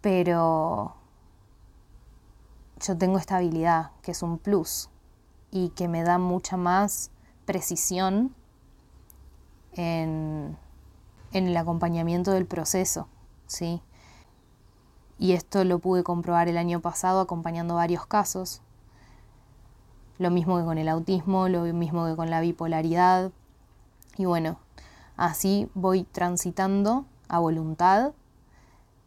pero 0.00 0.94
yo 2.80 2.96
tengo 2.96 3.18
esta 3.18 3.36
habilidad 3.36 3.90
que 4.02 4.12
es 4.12 4.22
un 4.22 4.38
plus 4.38 4.88
y 5.50 5.70
que 5.70 5.88
me 5.88 6.02
da 6.02 6.18
mucha 6.18 6.56
más 6.56 7.10
precisión 7.44 8.34
en, 9.72 10.56
el 11.32 11.56
acompañamiento 11.56 12.32
del 12.32 12.46
proceso, 12.46 13.08
¿sí? 13.46 13.82
Y 15.18 15.32
esto 15.32 15.64
lo 15.64 15.78
pude 15.78 16.02
comprobar 16.02 16.48
el 16.48 16.56
año 16.56 16.80
pasado 16.80 17.20
acompañando 17.20 17.74
varios 17.74 18.06
casos 18.06 18.62
lo 20.18 20.30
mismo 20.30 20.58
que 20.58 20.64
con 20.64 20.78
el 20.78 20.88
autismo, 20.88 21.48
lo 21.48 21.62
mismo 21.72 22.06
que 22.06 22.16
con 22.16 22.30
la 22.30 22.40
bipolaridad. 22.40 23.30
Y 24.16 24.24
bueno, 24.24 24.58
así 25.16 25.68
voy 25.74 26.04
transitando 26.04 27.06
a 27.28 27.38
voluntad 27.38 28.12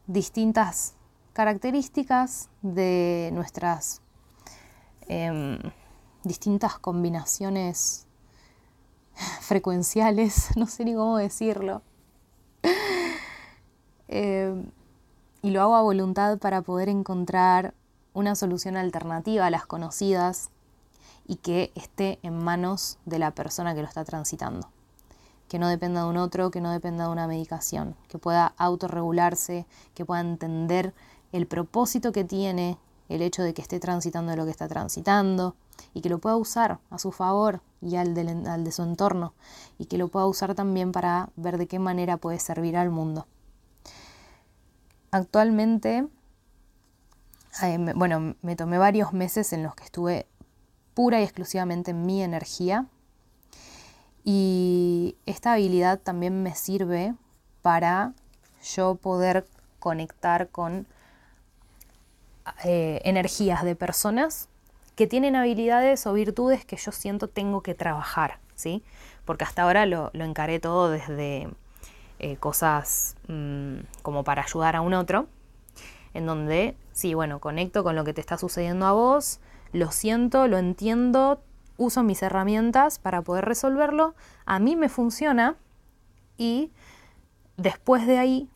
distintas 0.08 0.96
características 1.34 2.50
de 2.62 3.30
nuestras 3.34 4.02
em, 5.08 5.60
distintas 6.24 6.80
combinaciones 6.80 8.08
frecuenciales, 9.42 10.50
no 10.56 10.68
sé 10.68 10.86
ni 10.86 10.94
cómo 10.94 11.18
decirlo. 11.18 11.82
Em, 14.14 14.70
y 15.42 15.52
lo 15.52 15.62
hago 15.62 15.76
a 15.76 15.82
voluntad 15.82 16.38
para 16.38 16.62
poder 16.64 16.90
encontrar 16.90 17.74
una 18.14 18.36
solución 18.36 18.76
alternativa 18.76 19.46
a 19.46 19.50
las 19.50 19.66
conocidas 19.66 20.52
y 21.28 21.38
que 21.38 21.72
esté 21.76 22.20
en 22.24 22.44
manos 22.44 22.98
de 23.06 23.20
la 23.20 23.32
persona 23.32 23.74
que 23.74 23.82
lo 23.82 23.88
está 23.88 24.04
transitando. 24.04 24.70
Que 25.48 25.60
no 25.60 25.68
dependa 25.68 26.04
de 26.04 26.10
un 26.10 26.18
otro, 26.18 26.52
que 26.52 26.62
no 26.62 26.72
dependa 26.72 27.06
de 27.06 27.12
una 27.12 27.28
medicación, 27.28 27.96
que 28.08 28.18
pueda 28.18 28.54
autorregularse, 28.58 29.66
que 29.94 30.06
pueda 30.06 30.22
entender 30.22 30.94
el 31.32 31.48
propósito 31.48 32.12
que 32.12 32.24
tiene 32.24 32.78
el 33.10 33.22
hecho 33.22 33.44
de 33.44 33.54
que 33.54 33.62
esté 33.62 33.80
transitando 33.80 34.36
lo 34.36 34.46
que 34.46 34.52
está 34.52 34.68
transitando 34.68 35.56
y 35.94 36.02
que 36.02 36.10
lo 36.10 36.20
pueda 36.20 36.38
usar 36.38 36.80
a 36.90 36.98
su 36.98 37.12
favor 37.12 37.62
y 37.82 37.96
al 37.96 38.14
de, 38.14 38.22
al 38.50 38.64
de 38.64 38.72
su 38.72 38.84
entorno 38.84 39.34
y 39.78 39.86
que 39.86 39.98
lo 39.98 40.08
pueda 40.08 40.26
usar 40.28 40.56
también 40.56 40.92
para 40.92 41.30
ver 41.36 41.58
de 41.58 41.68
qué 41.68 41.80
manera 41.80 42.18
puede 42.18 42.40
servir 42.40 42.78
al 42.78 42.90
mundo. 42.90 43.28
Actualmente, 45.12 46.08
eh, 47.64 47.94
bueno, 47.96 48.36
me 48.42 48.56
tomé 48.56 48.78
varios 48.78 49.12
meses 49.12 49.52
en 49.52 49.64
los 49.64 49.76
que 49.76 49.84
estuve 49.84 50.28
pura 50.94 51.20
y 51.20 51.24
exclusivamente 51.24 51.94
mi 51.94 52.24
energía. 52.24 52.86
Y 54.24 55.16
esta 55.26 55.54
habilidad 55.54 56.00
también 56.00 56.44
me 56.44 56.56
sirve 56.56 57.16
para 57.62 58.14
yo 58.76 58.96
poder 58.96 59.46
conectar 59.80 60.50
con 60.50 60.86
eh, 62.64 63.02
energías 63.04 63.64
de 63.64 63.76
personas 63.76 64.48
que 64.96 65.08
tienen 65.08 65.36
habilidades 65.36 66.06
o 66.06 66.14
virtudes 66.14 66.66
que 66.66 66.78
yo 66.78 66.92
siento 66.92 67.28
tengo 67.28 67.62
que 67.62 67.74
trabajar, 67.74 68.40
¿sí? 68.56 68.84
Porque 69.26 69.44
hasta 69.44 69.64
ahora 69.64 69.86
lo, 69.86 70.12
encaré 70.14 70.60
todo 70.60 70.90
desde 70.92 71.50
eh, 72.20 72.38
cosas 72.38 73.16
mm, 73.28 73.78
como 74.04 74.24
para 74.24 74.44
ayudar 74.44 74.76
a 74.76 74.82
un 74.82 74.94
otro, 74.94 75.28
en 76.14 76.26
donde, 76.26 76.76
sí, 76.94 77.14
bueno, 77.14 77.40
conecto 77.40 77.84
con 77.84 77.96
lo 77.96 78.04
que 78.04 78.14
te 78.14 78.22
está 78.22 78.38
sucediendo 78.38 78.86
a 78.86 78.92
vos, 78.92 79.40
lo 79.74 79.92
siento, 79.92 80.48
lo 80.48 80.58
entiendo, 80.58 81.44
uso 81.78 82.04
mis 82.04 82.22
herramientas 82.24 83.00
para 83.00 83.22
poder 83.22 83.46
resolverlo, 83.46 84.16
a 84.46 84.60
mí 84.60 84.76
me 84.76 84.90
funciona 84.90 85.56
y 86.38 86.72
después 87.58 88.08
de 88.08 88.18
ahí 88.18 88.50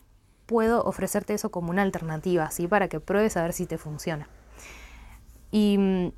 puedo 0.46 0.84
ofrecerte 0.84 1.34
eso 1.34 1.50
como 1.50 1.72
una 1.72 1.82
alternativa, 1.82 2.50
¿sí? 2.52 2.68
Para 2.68 2.88
que 2.88 3.00
pruebes 3.00 3.38
a 3.38 3.44
ver 3.44 3.54
si 3.54 3.66
te 3.66 3.78
funciona. 3.78 4.28
Y 5.52 5.78
mm, 5.78 6.12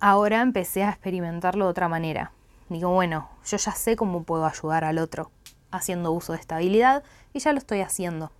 ahora 0.00 0.40
empecé 0.40 0.84
a 0.84 0.90
experimentarlo 0.90 1.66
de 1.66 1.70
otra 1.70 1.88
manera. 1.88 2.32
Digo, 2.68 2.90
bueno, 2.90 3.28
yo 3.44 3.56
ya 3.56 3.72
sé 3.72 3.96
cómo 3.96 4.22
puedo 4.22 4.46
ayudar 4.46 4.84
al 4.84 4.98
otro 4.98 5.30
haciendo 5.70 6.12
uso 6.12 6.32
de 6.32 6.38
esta 6.38 6.56
habilidad 6.56 7.02
y 7.32 7.40
ya 7.40 7.52
lo 7.52 7.58
estoy 7.58 7.80
haciendo. 7.80 8.30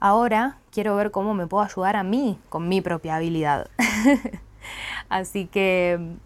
Ahora 0.00 0.58
quiero 0.70 0.94
ver 0.96 1.10
cómo 1.10 1.34
me 1.34 1.46
puedo 1.46 1.64
ayudar 1.64 1.96
a 1.96 2.02
mí 2.02 2.38
con 2.48 2.68
mi 2.68 2.80
propia 2.80 3.16
habilidad. 3.16 3.68
Así 5.08 5.46
que 5.46 6.16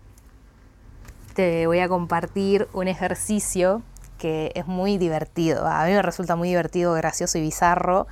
te 1.35 1.67
voy 1.67 1.79
a 1.81 1.89
compartir 1.89 2.69
un 2.73 2.89
ejercicio 2.89 3.83
que 4.19 4.53
es 4.55 4.67
muy 4.67 4.99
divertido. 4.99 5.67
A 5.67 5.85
mí 5.87 5.93
me 5.93 6.03
resulta 6.03 6.37
muy 6.37 6.49
divertido, 6.49 6.93
gracioso 6.95 7.39
y 7.39 7.41
bizarro. 7.41 8.07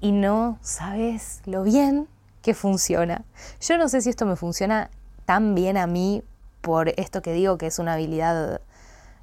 Y 0.00 0.12
no 0.12 0.58
sabes 0.60 1.40
lo 1.46 1.62
bien 1.62 2.08
que 2.42 2.54
funciona. 2.54 3.24
Yo 3.60 3.78
no 3.78 3.88
sé 3.88 4.02
si 4.02 4.10
esto 4.10 4.26
me 4.26 4.36
funciona 4.36 4.90
tan 5.24 5.54
bien 5.54 5.76
a 5.76 5.86
mí 5.86 6.22
por 6.60 6.90
esto 6.90 7.22
que 7.22 7.32
digo 7.32 7.56
que 7.56 7.66
es 7.66 7.78
una 7.78 7.94
habilidad 7.94 8.60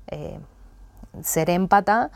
eh, 0.07 0.39
ser 1.21 1.49
empata 1.49 2.11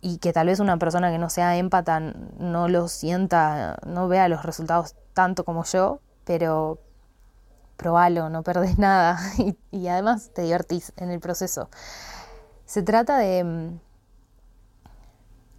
y 0.00 0.18
que 0.18 0.32
tal 0.32 0.46
vez 0.46 0.60
una 0.60 0.78
persona 0.78 1.10
que 1.10 1.18
no 1.18 1.30
sea 1.30 1.56
empata 1.56 2.00
no 2.00 2.68
lo 2.68 2.88
sienta, 2.88 3.78
no 3.86 4.08
vea 4.08 4.28
los 4.28 4.44
resultados 4.44 4.94
tanto 5.14 5.44
como 5.44 5.64
yo, 5.64 6.00
pero 6.24 6.78
probalo, 7.76 8.28
no 8.28 8.42
perdés 8.42 8.78
nada 8.78 9.18
y, 9.70 9.88
además 9.88 10.30
te 10.34 10.42
divertís 10.42 10.92
en 10.96 11.10
el 11.10 11.20
proceso. 11.20 11.68
Se 12.64 12.82
trata 12.82 13.18
de 13.18 13.44
mm, 13.44 13.80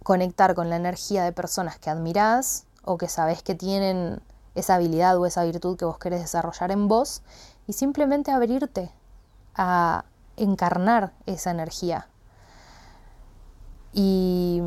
conectar 0.02 0.54
con 0.54 0.70
la 0.70 0.76
energía 0.76 1.24
de 1.24 1.32
personas 1.32 1.78
que 1.78 1.90
admirás 1.90 2.66
o 2.84 2.98
que 2.98 3.08
sabes 3.08 3.42
que 3.42 3.54
tienen 3.54 4.22
esa 4.54 4.76
habilidad 4.76 5.16
o 5.18 5.26
esa 5.26 5.44
virtud 5.44 5.76
que 5.76 5.84
vos 5.84 5.98
querés 5.98 6.20
desarrollar 6.20 6.70
en 6.70 6.88
vos 6.88 7.22
y 7.66 7.74
simplemente 7.74 8.30
abrirte 8.30 8.90
a 9.54 10.04
encarnar 10.36 11.12
esa 11.26 11.50
energía 11.50 12.08
y 14.00 14.62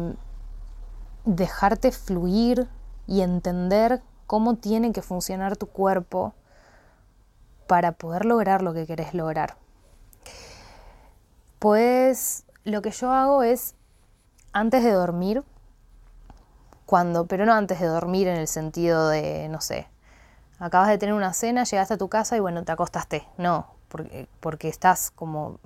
dejarte 1.24 1.94
fluir 1.94 2.68
y 3.08 3.22
entender 3.22 4.02
cómo 4.28 4.56
tiene 4.56 4.92
que 4.92 5.02
funcionar 5.02 5.56
tu 5.56 5.68
cuerpo 5.68 6.34
para 7.66 7.94
poder 7.94 8.26
lograr 8.26 8.62
lo 8.62 8.74
que 8.74 8.86
querés 8.86 9.14
lograr. 9.14 9.56
Pues 11.60 12.44
lo 12.66 12.82
que 12.82 12.92
yo 12.92 13.14
hago 13.14 13.42
es 13.44 13.76
antes 14.52 14.84
de 14.84 14.92
dormir, 14.92 15.46
cuando, 16.86 17.26
pero 17.26 17.46
no 17.46 17.54
antes 17.54 17.80
de 17.80 17.88
dormir 17.88 18.28
en 18.28 18.36
el 18.36 18.50
sentido 18.50 19.08
de, 19.08 19.48
no 19.48 19.62
sé, 19.62 19.88
acabas 20.60 20.90
de 20.90 20.98
tener 20.98 21.16
una 21.16 21.32
cena, 21.32 21.64
llegaste 21.64 21.94
a 21.94 21.98
tu 21.98 22.10
casa 22.10 22.36
y 22.36 22.42
bueno, 22.42 22.66
te 22.66 22.74
acostaste. 22.74 23.26
No, 23.38 23.68
porque, 23.88 24.28
porque 24.42 24.68
estás 24.68 25.10
como 25.10 25.58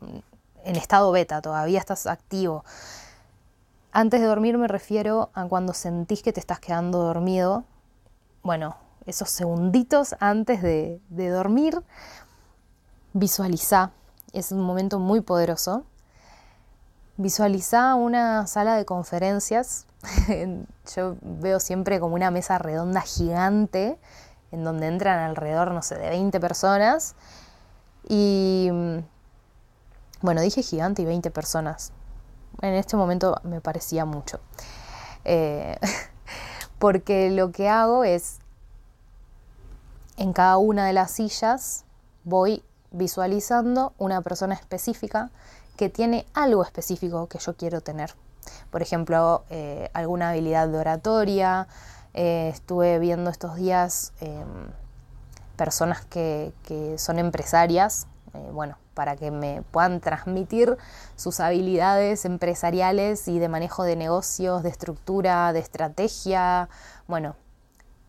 en 0.63 0.75
estado 0.75 1.11
beta, 1.11 1.41
todavía 1.41 1.79
estás 1.79 2.05
activo. 2.05 2.63
Antes 3.97 4.19
de 4.19 4.27
dormir 4.27 4.57
me 4.57 4.67
refiero 4.67 5.29
a 5.33 5.45
cuando 5.45 5.71
sentís 5.73 6.21
que 6.21 6.33
te 6.33 6.41
estás 6.41 6.59
quedando 6.59 6.99
dormido. 6.99 7.63
Bueno, 8.43 8.75
esos 9.05 9.29
segunditos 9.29 10.17
antes 10.19 10.61
de, 10.61 10.99
dormir, 11.09 11.81
visualiza. 13.13 13.91
Es 14.33 14.51
un 14.51 14.59
momento 14.59 14.99
muy 14.99 15.21
poderoso. 15.21 15.85
Visualiza 17.15 17.95
una 17.95 18.47
sala 18.47 18.75
de 18.75 18.83
conferencias. 18.83 19.85
Yo 20.93 21.15
veo 21.21 21.61
siempre 21.61 22.01
como 22.01 22.15
una 22.15 22.31
mesa 22.31 22.57
redonda 22.57 22.99
gigante 22.99 23.97
en 24.51 24.65
donde 24.65 24.87
entran 24.87 25.19
alrededor, 25.19 25.71
no 25.71 25.81
sé, 25.81 25.95
de 25.95 26.09
20 26.09 26.37
personas. 26.41 27.15
Y 28.09 28.69
bueno, 30.19 30.41
dije 30.41 30.63
gigante 30.63 31.03
y 31.03 31.05
20 31.05 31.31
personas. 31.31 31.93
En 32.61 32.73
este 32.73 32.97
momento 32.97 33.39
me 33.43 33.61
parecía 33.61 34.05
mucho. 34.05 34.39
Eh, 35.23 35.77
porque 36.79 37.31
lo 37.31 37.51
que 37.51 37.69
hago 37.69 38.03
es, 38.03 38.39
en 40.17 40.33
cada 40.33 40.57
una 40.57 40.85
de 40.85 40.93
las 40.93 41.11
sillas 41.11 41.83
voy 42.23 42.63
visualizando 42.91 43.93
una 43.97 44.21
persona 44.21 44.55
específica 44.55 45.29
que 45.75 45.89
tiene 45.89 46.25
algo 46.33 46.63
específico 46.63 47.27
que 47.27 47.39
yo 47.39 47.55
quiero 47.55 47.81
tener. 47.81 48.13
Por 48.71 48.81
ejemplo, 48.81 49.43
eh, 49.49 49.89
alguna 49.93 50.29
habilidad 50.29 50.67
de 50.69 50.77
oratoria. 50.77 51.67
Eh, 52.13 52.49
estuve 52.53 52.99
viendo 52.99 53.29
estos 53.29 53.55
días 53.55 54.13
personas 55.57 56.05
que, 56.05 56.53
son 56.97 57.19
empresarias, 57.19 58.07
bueno, 58.53 58.77
para 58.95 59.15
que 59.15 59.29
me 59.29 59.61
puedan 59.69 59.99
transmitir 59.99 60.77
sus 61.15 61.39
habilidades 61.39 62.25
empresariales 62.25 63.27
y 63.27 63.37
de 63.37 63.49
manejo 63.49 63.83
de 63.83 63.95
negocios, 63.95 64.63
de 64.63 64.69
estructura, 64.69 65.53
de 65.53 65.59
estrategia. 65.59 66.69
Bueno, 67.07 67.35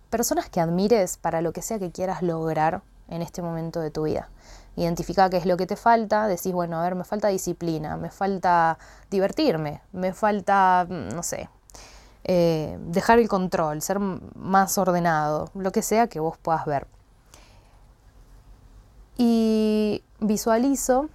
personas 0.08 0.48
que 0.48 0.60
admires 0.60 1.18
para 1.18 1.42
lo 1.42 1.52
que 1.52 1.60
sea 1.60 1.78
que 1.78 1.92
quieras 1.92 2.22
lograr 2.22 2.80
en 3.08 3.20
este 3.20 3.42
momento 3.42 3.80
de 3.80 3.90
tu 3.90 4.04
vida. 4.04 4.30
Identifica 4.76 5.28
qué 5.30 5.36
es 5.36 5.46
lo 5.46 5.56
que 5.56 5.66
te 5.66 5.76
falta, 5.76 6.26
decís, 6.26 6.52
bueno, 6.52 6.78
a 6.78 6.82
ver, 6.82 6.94
me 6.94 7.04
falta 7.04 7.28
disciplina, 7.28 7.96
me 7.96 8.10
falta 8.10 8.78
divertirme, 9.10 9.82
me 9.92 10.12
falta, 10.12 10.86
mm, 10.88 11.14
no 11.14 11.22
sé, 11.22 11.48
eh, 12.24 12.76
dejar 12.80 13.18
el 13.18 13.28
control, 13.28 13.80
ser 13.82 13.98
más 14.00 14.76
ordenado, 14.78 15.50
lo 15.54 15.72
que 15.72 15.82
sea 15.82 16.08
que 16.08 16.20
vos 16.20 16.36
puedas 16.38 16.66
ver. 16.66 16.86
Y 19.18 20.02
visualizo 20.20 21.08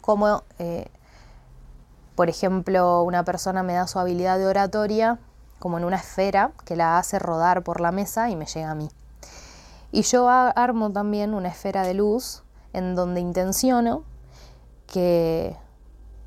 cómo, 0.00 0.42
eh, 0.58 0.88
por 2.14 2.28
ejemplo, 2.28 3.02
una 3.02 3.24
persona 3.24 3.62
me 3.62 3.74
da 3.74 3.86
su 3.86 3.98
habilidad 3.98 4.38
de 4.38 4.46
oratoria 4.46 5.18
como 5.58 5.78
en 5.78 5.84
una 5.84 5.96
esfera 5.96 6.52
que 6.64 6.76
la 6.76 6.98
hace 6.98 7.18
rodar 7.18 7.62
por 7.62 7.80
la 7.80 7.92
mesa 7.92 8.30
y 8.30 8.36
me 8.36 8.46
llega 8.46 8.70
a 8.70 8.74
mí. 8.74 8.88
Y 9.92 10.02
yo 10.02 10.28
armo 10.28 10.90
también 10.90 11.34
una 11.34 11.48
esfera 11.48 11.82
de 11.82 11.94
luz 11.94 12.42
en 12.72 12.94
donde 12.94 13.20
intenciono 13.20 14.04
que 14.86 15.56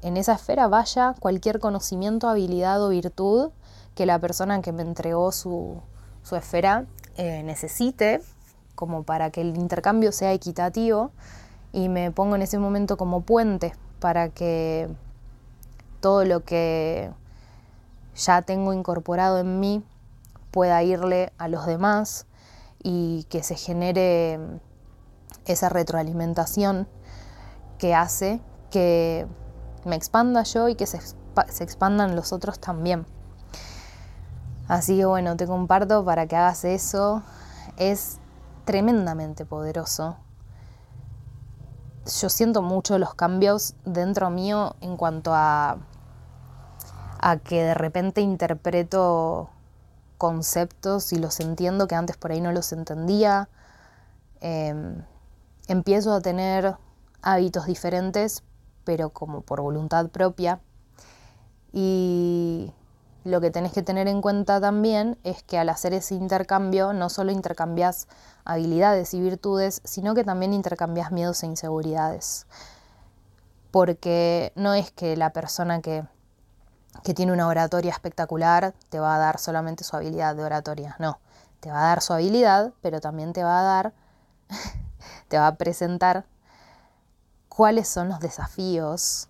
en 0.02 0.18
esa 0.18 0.34
esfera 0.34 0.68
vaya 0.68 1.16
cualquier 1.20 1.60
conocimiento, 1.60 2.28
habilidad 2.28 2.84
o 2.84 2.90
virtud 2.90 3.52
que 3.96 4.06
la 4.06 4.20
persona 4.20 4.62
que 4.62 4.72
me 4.72 4.82
entregó 4.82 5.32
su, 5.32 5.82
esfera 6.32 6.86
eh, 7.16 7.42
necesite, 7.44 8.22
como 8.84 9.04
para 9.04 9.30
que 9.30 9.42
el 9.42 9.56
intercambio 9.58 10.12
sea 10.12 10.34
equitativo 10.34 11.12
y 11.72 11.88
me 11.88 12.12
pongo 12.12 12.36
en 12.36 12.42
ese 12.42 12.60
momento 12.60 12.98
como 12.98 13.22
puente 13.22 13.74
para 14.00 14.28
que 14.30 14.90
todo 16.02 16.26
lo 16.26 16.44
que 16.44 17.10
ya 18.16 18.42
tengo 18.42 18.74
incorporado 18.74 19.40
en 19.40 19.62
mí 19.62 19.84
pueda 20.52 20.84
irle 20.84 21.32
a 21.38 21.48
los 21.48 21.66
demás 21.66 22.28
y 22.84 23.26
que 23.30 23.42
se 23.42 23.56
genere 23.56 24.40
esa 25.46 25.70
retroalimentación 25.70 26.88
que 27.78 27.96
hace 27.96 28.42
que 28.70 29.26
me 29.86 29.96
expanda 29.96 30.44
yo 30.44 30.68
y 30.70 30.76
que 30.76 30.86
se, 30.86 31.00
expandan 31.62 32.16
los 32.16 32.34
otros 32.34 32.60
también. 32.60 33.06
Así 34.68 34.98
que 34.98 35.06
bueno, 35.06 35.36
te 35.38 35.48
comparto 35.48 36.04
para 36.06 36.28
que 36.28 36.36
hagas 36.36 36.64
eso. 36.66 37.22
Es 37.78 38.20
tremendamente 38.66 39.46
poderoso 39.46 40.18
yo 42.06 42.30
siento 42.30 42.62
mucho 42.62 42.98
los 42.98 43.14
cambios 43.14 43.76
dentro 43.86 44.30
mío 44.30 44.76
en 44.82 44.98
cuanto 44.98 45.34
a, 45.34 45.78
a 47.20 47.38
que 47.38 47.64
de 47.64 47.74
repente 47.74 48.22
interpreto 48.22 49.50
conceptos 50.18 51.14
y 51.14 51.18
los 51.18 51.40
entiendo 51.40 51.88
que 51.88 51.96
antes 51.96 52.18
por 52.18 52.32
ahí 52.32 52.42
no 52.42 52.52
los 52.52 52.72
entendía. 52.74 53.50
Em, 54.42 55.04
empiezo 55.68 56.14
a 56.14 56.22
tener 56.22 56.76
hábitos 57.22 57.66
diferentes, 57.66 58.44
pero 58.84 59.10
como 59.10 59.42
por 59.42 59.62
voluntad 59.62 60.10
propia. 60.10 60.60
Y 61.72 62.74
lo 63.24 63.40
que 63.40 63.52
tenés 63.52 63.72
que 63.72 63.84
tener 63.84 64.08
en 64.08 64.22
cuenta 64.22 64.60
también 64.60 65.18
es 65.24 65.44
que 65.44 65.58
al 65.58 65.70
hacer 65.70 65.94
ese 65.94 66.16
intercambio 66.16 66.94
no 66.94 67.10
solo 67.10 67.32
intercambias 67.32 68.08
habilidades 68.44 69.14
y 69.14 69.22
virtudes, 69.22 69.82
sino 69.86 70.14
que 70.14 70.24
también 70.24 70.54
intercambias 70.54 71.12
miedos 71.12 71.42
e 71.44 71.48
inseguridades. 71.48 72.48
Porque 73.72 74.52
no 74.56 74.74
es 74.74 74.92
que 74.92 75.16
la 75.16 75.32
persona 75.32 75.82
que, 75.82 76.04
que 77.04 77.14
tiene 77.14 77.32
una 77.32 77.48
oratoria 77.48 77.92
espectacular 77.92 78.74
te 78.90 79.00
va 79.00 79.16
a 79.16 79.20
dar 79.20 79.40
solamente 79.40 79.84
su 79.84 79.96
habilidad 79.96 80.36
de 80.36 80.44
oratoria, 80.44 80.96
no, 81.00 81.20
te 81.62 81.72
va 81.72 81.80
a 81.80 81.88
dar 81.88 82.02
su 82.02 82.14
habilidad, 82.14 82.74
pero 82.82 83.00
también 83.00 83.32
te 83.32 83.44
va 83.44 83.62
a 83.62 83.64
dar, 83.64 83.94
te 85.30 85.38
va 85.38 85.48
a 85.48 85.56
presentar 85.56 86.26
cuáles 87.48 87.88
son 87.88 88.10
los 88.10 88.20
desafíos 88.20 89.30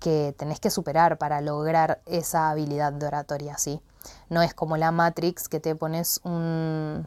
que 0.00 0.34
tenés 0.36 0.58
que 0.58 0.70
superar 0.70 1.18
para 1.18 1.40
lograr 1.40 2.00
esa 2.06 2.50
habilidad 2.50 2.92
de 2.92 3.06
oratoria, 3.06 3.56
¿sí? 3.58 3.80
No 4.28 4.42
es 4.42 4.54
como 4.54 4.76
la 4.76 4.90
Matrix 4.90 5.48
que 5.48 5.60
te 5.60 5.76
pones 5.76 6.20
un, 6.24 7.06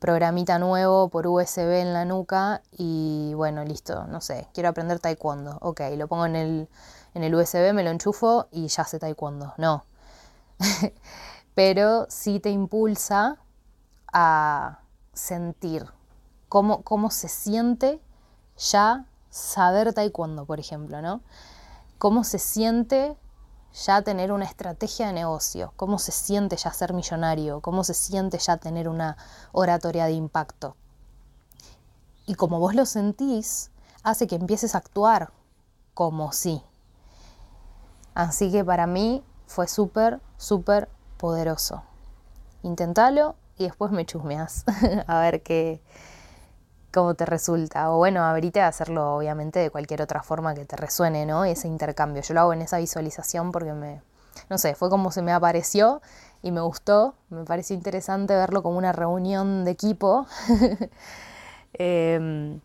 programita 0.00 0.58
nuevo 0.58 1.10
por 1.10 1.26
USB 1.26 1.82
en 1.82 1.92
la 1.92 2.06
nuca 2.06 2.62
y 2.72 3.32
bueno, 3.34 3.62
listo, 3.64 4.06
no 4.06 4.22
sé, 4.22 4.48
quiero 4.54 4.70
aprender 4.70 4.98
taekwondo. 4.98 5.58
Ok, 5.60 5.82
lo 5.96 6.08
pongo 6.08 6.24
en 6.24 6.36
el, 6.36 6.68
en 7.14 7.22
el 7.22 7.34
USB, 7.34 7.74
me 7.74 7.84
lo 7.84 7.90
enchufo 7.90 8.48
y 8.50 8.66
ya 8.66 8.84
sé 8.84 8.98
taekwondo. 8.98 9.52
No. 9.58 9.84
Pero 11.54 12.06
sí 12.08 12.40
te 12.40 12.50
impulsa 12.50 13.36
a 14.10 14.80
sentir 15.12 15.84
cómo, 16.48 16.82
cómo 16.82 17.10
se 17.10 17.28
siente 17.28 18.00
ya 18.56 19.04
saber 19.28 19.92
taekwondo, 19.92 20.46
por 20.46 20.60
ejemplo, 20.60 21.02
¿no? 21.02 21.20
Cómo 22.00 22.24
se 22.24 22.38
siente 22.38 23.14
ya 23.74 24.00
tener 24.00 24.32
una 24.32 24.46
estrategia 24.46 25.08
de 25.08 25.12
negocio, 25.12 25.74
cómo 25.76 25.98
se 25.98 26.12
siente 26.12 26.56
ya 26.56 26.72
ser 26.72 26.94
millonario, 26.94 27.60
cómo 27.60 27.84
se 27.84 27.92
siente 27.92 28.38
ya 28.38 28.56
tener 28.56 28.88
una 28.88 29.18
oratoria 29.52 30.06
de 30.06 30.12
impacto. 30.12 30.76
Y 32.24 32.36
como 32.36 32.58
vos 32.58 32.74
lo 32.74 32.86
sentís, 32.86 33.70
hace 34.02 34.26
que 34.26 34.36
empieces 34.36 34.74
a 34.74 34.78
actuar 34.78 35.30
como 35.92 36.32
sí. 36.32 36.62
Así 38.14 38.50
que 38.50 38.64
para 38.64 38.86
mí 38.86 39.22
fue 39.46 39.68
súper, 39.68 40.22
súper 40.38 40.88
poderoso. 41.18 41.82
Intentalo 42.62 43.36
y 43.58 43.64
después 43.64 43.92
me 43.92 44.06
chusmeas 44.06 44.64
a 45.06 45.20
ver 45.20 45.42
qué, 45.42 45.82
cómo 46.92 47.14
te 47.14 47.26
resulta. 47.26 47.90
O 47.90 47.98
bueno, 47.98 48.24
abrite 48.24 48.60
a 48.60 48.68
hacerlo 48.68 49.16
obviamente 49.16 49.58
de 49.58 49.70
cualquier 49.70 50.02
otra 50.02 50.22
forma 50.22 50.54
que 50.54 50.64
te 50.64 50.76
resuene, 50.76 51.26
¿no? 51.26 51.44
Ese 51.44 51.68
intercambio. 51.68 52.22
Yo 52.22 52.34
lo 52.34 52.40
hago 52.40 52.52
en 52.52 52.62
esa 52.62 52.78
visualización 52.78 53.52
porque 53.52 53.72
me, 53.72 54.02
no 54.48 54.58
sé, 54.58 54.74
fue 54.74 54.90
como 54.90 55.12
se 55.12 55.22
me 55.22 55.32
apareció 55.32 56.02
y 56.42 56.50
me 56.52 56.60
gustó. 56.60 57.14
Me 57.30 57.44
pareció 57.44 57.74
interesante 57.76 58.34
verlo 58.34 58.62
como 58.62 58.78
una 58.78 58.92
reunión 58.92 59.64
de 59.64 59.70
equipo. 59.72 60.26
Em, 61.74 62.60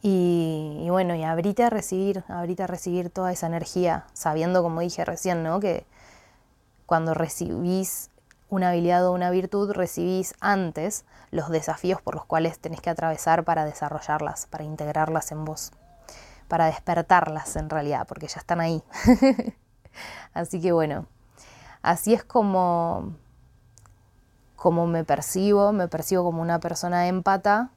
y, 0.00 0.82
y, 0.84 0.90
bueno, 0.90 1.16
y 1.16 1.24
abrite 1.24 1.64
a 1.64 1.70
recibir, 1.70 2.22
abrite 2.28 2.62
a 2.62 2.68
recibir 2.68 3.10
toda 3.10 3.32
esa 3.32 3.48
energía, 3.48 4.06
sabiendo, 4.12 4.62
como 4.62 4.80
dije 4.80 5.04
recién, 5.04 5.42
¿no? 5.42 5.58
Que 5.58 5.84
cuando 6.86 7.14
recibís 7.14 8.10
una 8.48 8.70
habilidad 8.70 9.06
o 9.06 9.12
una 9.12 9.30
virtud, 9.30 9.72
recibís 9.72 10.34
antes 10.40 11.04
los 11.30 11.50
desafíos 11.50 12.00
por 12.00 12.14
los 12.14 12.24
cuales 12.24 12.58
tenés 12.58 12.80
que 12.80 12.90
atravesar 12.90 13.44
para 13.44 13.64
desarrollarlas, 13.64 14.46
para 14.46 14.64
integrarlas 14.64 15.32
en 15.32 15.44
vos, 15.44 15.72
para 16.48 16.66
despertarlas 16.66 17.56
en 17.56 17.70
realidad, 17.70 18.06
porque 18.06 18.28
ya 18.28 18.40
están 18.40 18.60
ahí. 18.60 18.82
así 20.34 20.60
que 20.60 20.72
bueno, 20.72 21.06
así 21.82 22.14
es 22.14 22.24
como, 22.24 23.14
como 24.54 24.86
me 24.86 25.04
percibo, 25.04 25.72
me 25.72 25.88
percibo 25.88 26.24
como 26.24 26.42
una 26.42 26.60
persona 26.60 27.08
empata 27.08 27.70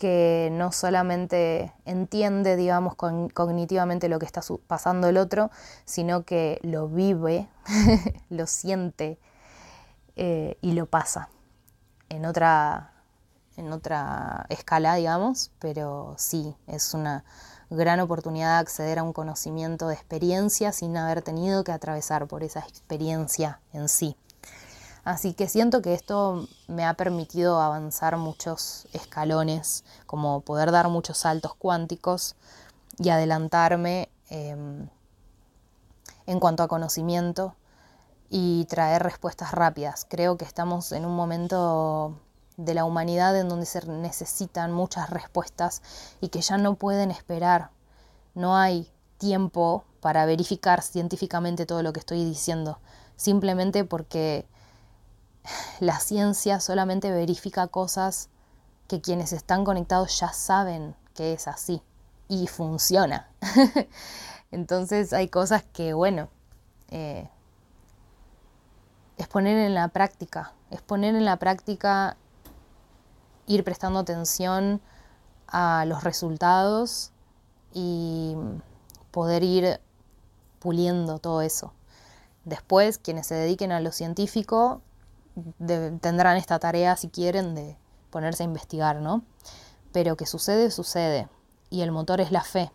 que 0.00 0.48
no 0.52 0.72
solamente 0.72 1.74
entiende, 1.84 2.56
digamos, 2.56 2.94
cognitivamente 2.94 4.08
lo 4.08 4.18
que 4.18 4.24
está 4.24 4.40
pasando 4.66 5.08
el 5.08 5.18
otro, 5.18 5.50
sino 5.84 6.22
que 6.24 6.58
lo 6.62 6.88
vive, 6.88 7.48
lo 8.30 8.46
siente, 8.46 9.18
eh, 10.16 10.58
y 10.60 10.72
lo 10.72 10.86
pasa 10.86 11.28
en 12.10 12.26
otra, 12.26 12.92
en 13.56 13.72
otra 13.72 14.46
escala, 14.48 14.96
digamos, 14.96 15.50
pero 15.58 16.14
sí, 16.18 16.54
es 16.66 16.92
una 16.92 17.24
gran 17.70 18.00
oportunidad 18.00 18.54
de 18.54 18.60
acceder 18.60 18.98
a 18.98 19.04
un 19.04 19.12
conocimiento 19.12 19.88
de 19.88 19.94
experiencia 19.94 20.72
sin 20.72 20.96
haber 20.96 21.22
tenido 21.22 21.62
que 21.62 21.72
atravesar 21.72 22.26
por 22.26 22.42
esa 22.42 22.60
experiencia 22.60 23.60
en 23.72 23.88
sí. 23.88 24.16
Así 25.04 25.32
que 25.32 25.48
siento 25.48 25.80
que 25.80 25.94
esto 25.94 26.46
me 26.68 26.84
ha 26.84 26.94
permitido 26.94 27.60
avanzar 27.60 28.16
muchos 28.16 28.86
escalones, 28.92 29.84
como 30.06 30.40
poder 30.42 30.72
dar 30.72 30.88
muchos 30.88 31.18
saltos 31.18 31.54
cuánticos 31.54 32.36
y 32.98 33.08
adelantarme 33.08 34.10
em, 34.28 34.88
en 36.26 36.40
cuanto 36.40 36.62
a 36.62 36.68
conocimiento 36.68 37.54
y 38.30 38.64
traer 38.66 39.02
respuestas 39.02 39.52
rápidas. 39.52 40.06
Creo 40.08 40.38
que 40.38 40.44
estamos 40.44 40.92
en 40.92 41.04
un 41.04 41.14
momento 41.14 42.16
de 42.56 42.74
la 42.74 42.84
humanidad 42.84 43.36
en 43.36 43.48
donde 43.48 43.66
se 43.66 43.84
necesitan 43.86 44.72
muchas 44.72 45.10
respuestas 45.10 45.82
y 46.20 46.28
que 46.28 46.40
ya 46.40 46.56
no 46.56 46.76
pueden 46.76 47.10
esperar. 47.10 47.70
No 48.34 48.56
hay 48.56 48.90
tiempo 49.18 49.84
para 50.00 50.24
verificar 50.24 50.82
científicamente 50.82 51.66
todo 51.66 51.82
lo 51.82 51.92
que 51.92 52.00
estoy 52.00 52.24
diciendo, 52.24 52.78
simplemente 53.16 53.84
porque 53.84 54.46
la 55.80 55.98
ciencia 55.98 56.60
solamente 56.60 57.10
verifica 57.10 57.66
cosas 57.66 58.28
que 58.86 59.00
quienes 59.00 59.32
están 59.32 59.64
conectados 59.64 60.18
ya 60.20 60.32
saben 60.32 60.94
que 61.14 61.32
es 61.32 61.48
así 61.48 61.82
y 62.28 62.46
funciona. 62.46 63.28
Entonces 64.52 65.12
hay 65.12 65.28
cosas 65.28 65.64
que, 65.72 65.92
bueno, 65.94 66.28
eh, 66.90 67.28
es 69.20 69.28
poner 69.28 69.58
en 69.58 69.74
la 69.74 69.88
práctica, 69.88 70.54
es 70.70 70.80
poner 70.80 71.14
en 71.14 71.26
la 71.26 71.36
práctica 71.36 72.16
ir 73.46 73.64
prestando 73.64 73.98
atención 73.98 74.80
a 75.46 75.84
los 75.84 76.04
resultados 76.04 77.12
y 77.74 78.34
poder 79.10 79.42
ir 79.42 79.78
puliendo 80.58 81.18
todo 81.18 81.42
eso. 81.42 81.74
Después, 82.46 82.96
quienes 82.96 83.26
se 83.26 83.34
dediquen 83.34 83.72
a 83.72 83.80
lo 83.80 83.92
científico 83.92 84.80
tendrán 86.00 86.38
esta 86.38 86.58
tarea, 86.58 86.96
si 86.96 87.08
quieren, 87.10 87.54
de 87.54 87.76
ponerse 88.08 88.44
a 88.44 88.46
investigar, 88.46 89.02
¿no? 89.02 89.22
Pero 89.92 90.16
que 90.16 90.24
sucede, 90.24 90.70
sucede. 90.70 91.28
Y 91.68 91.82
el 91.82 91.92
motor 91.92 92.22
es 92.22 92.32
la 92.32 92.42
fe. 92.42 92.72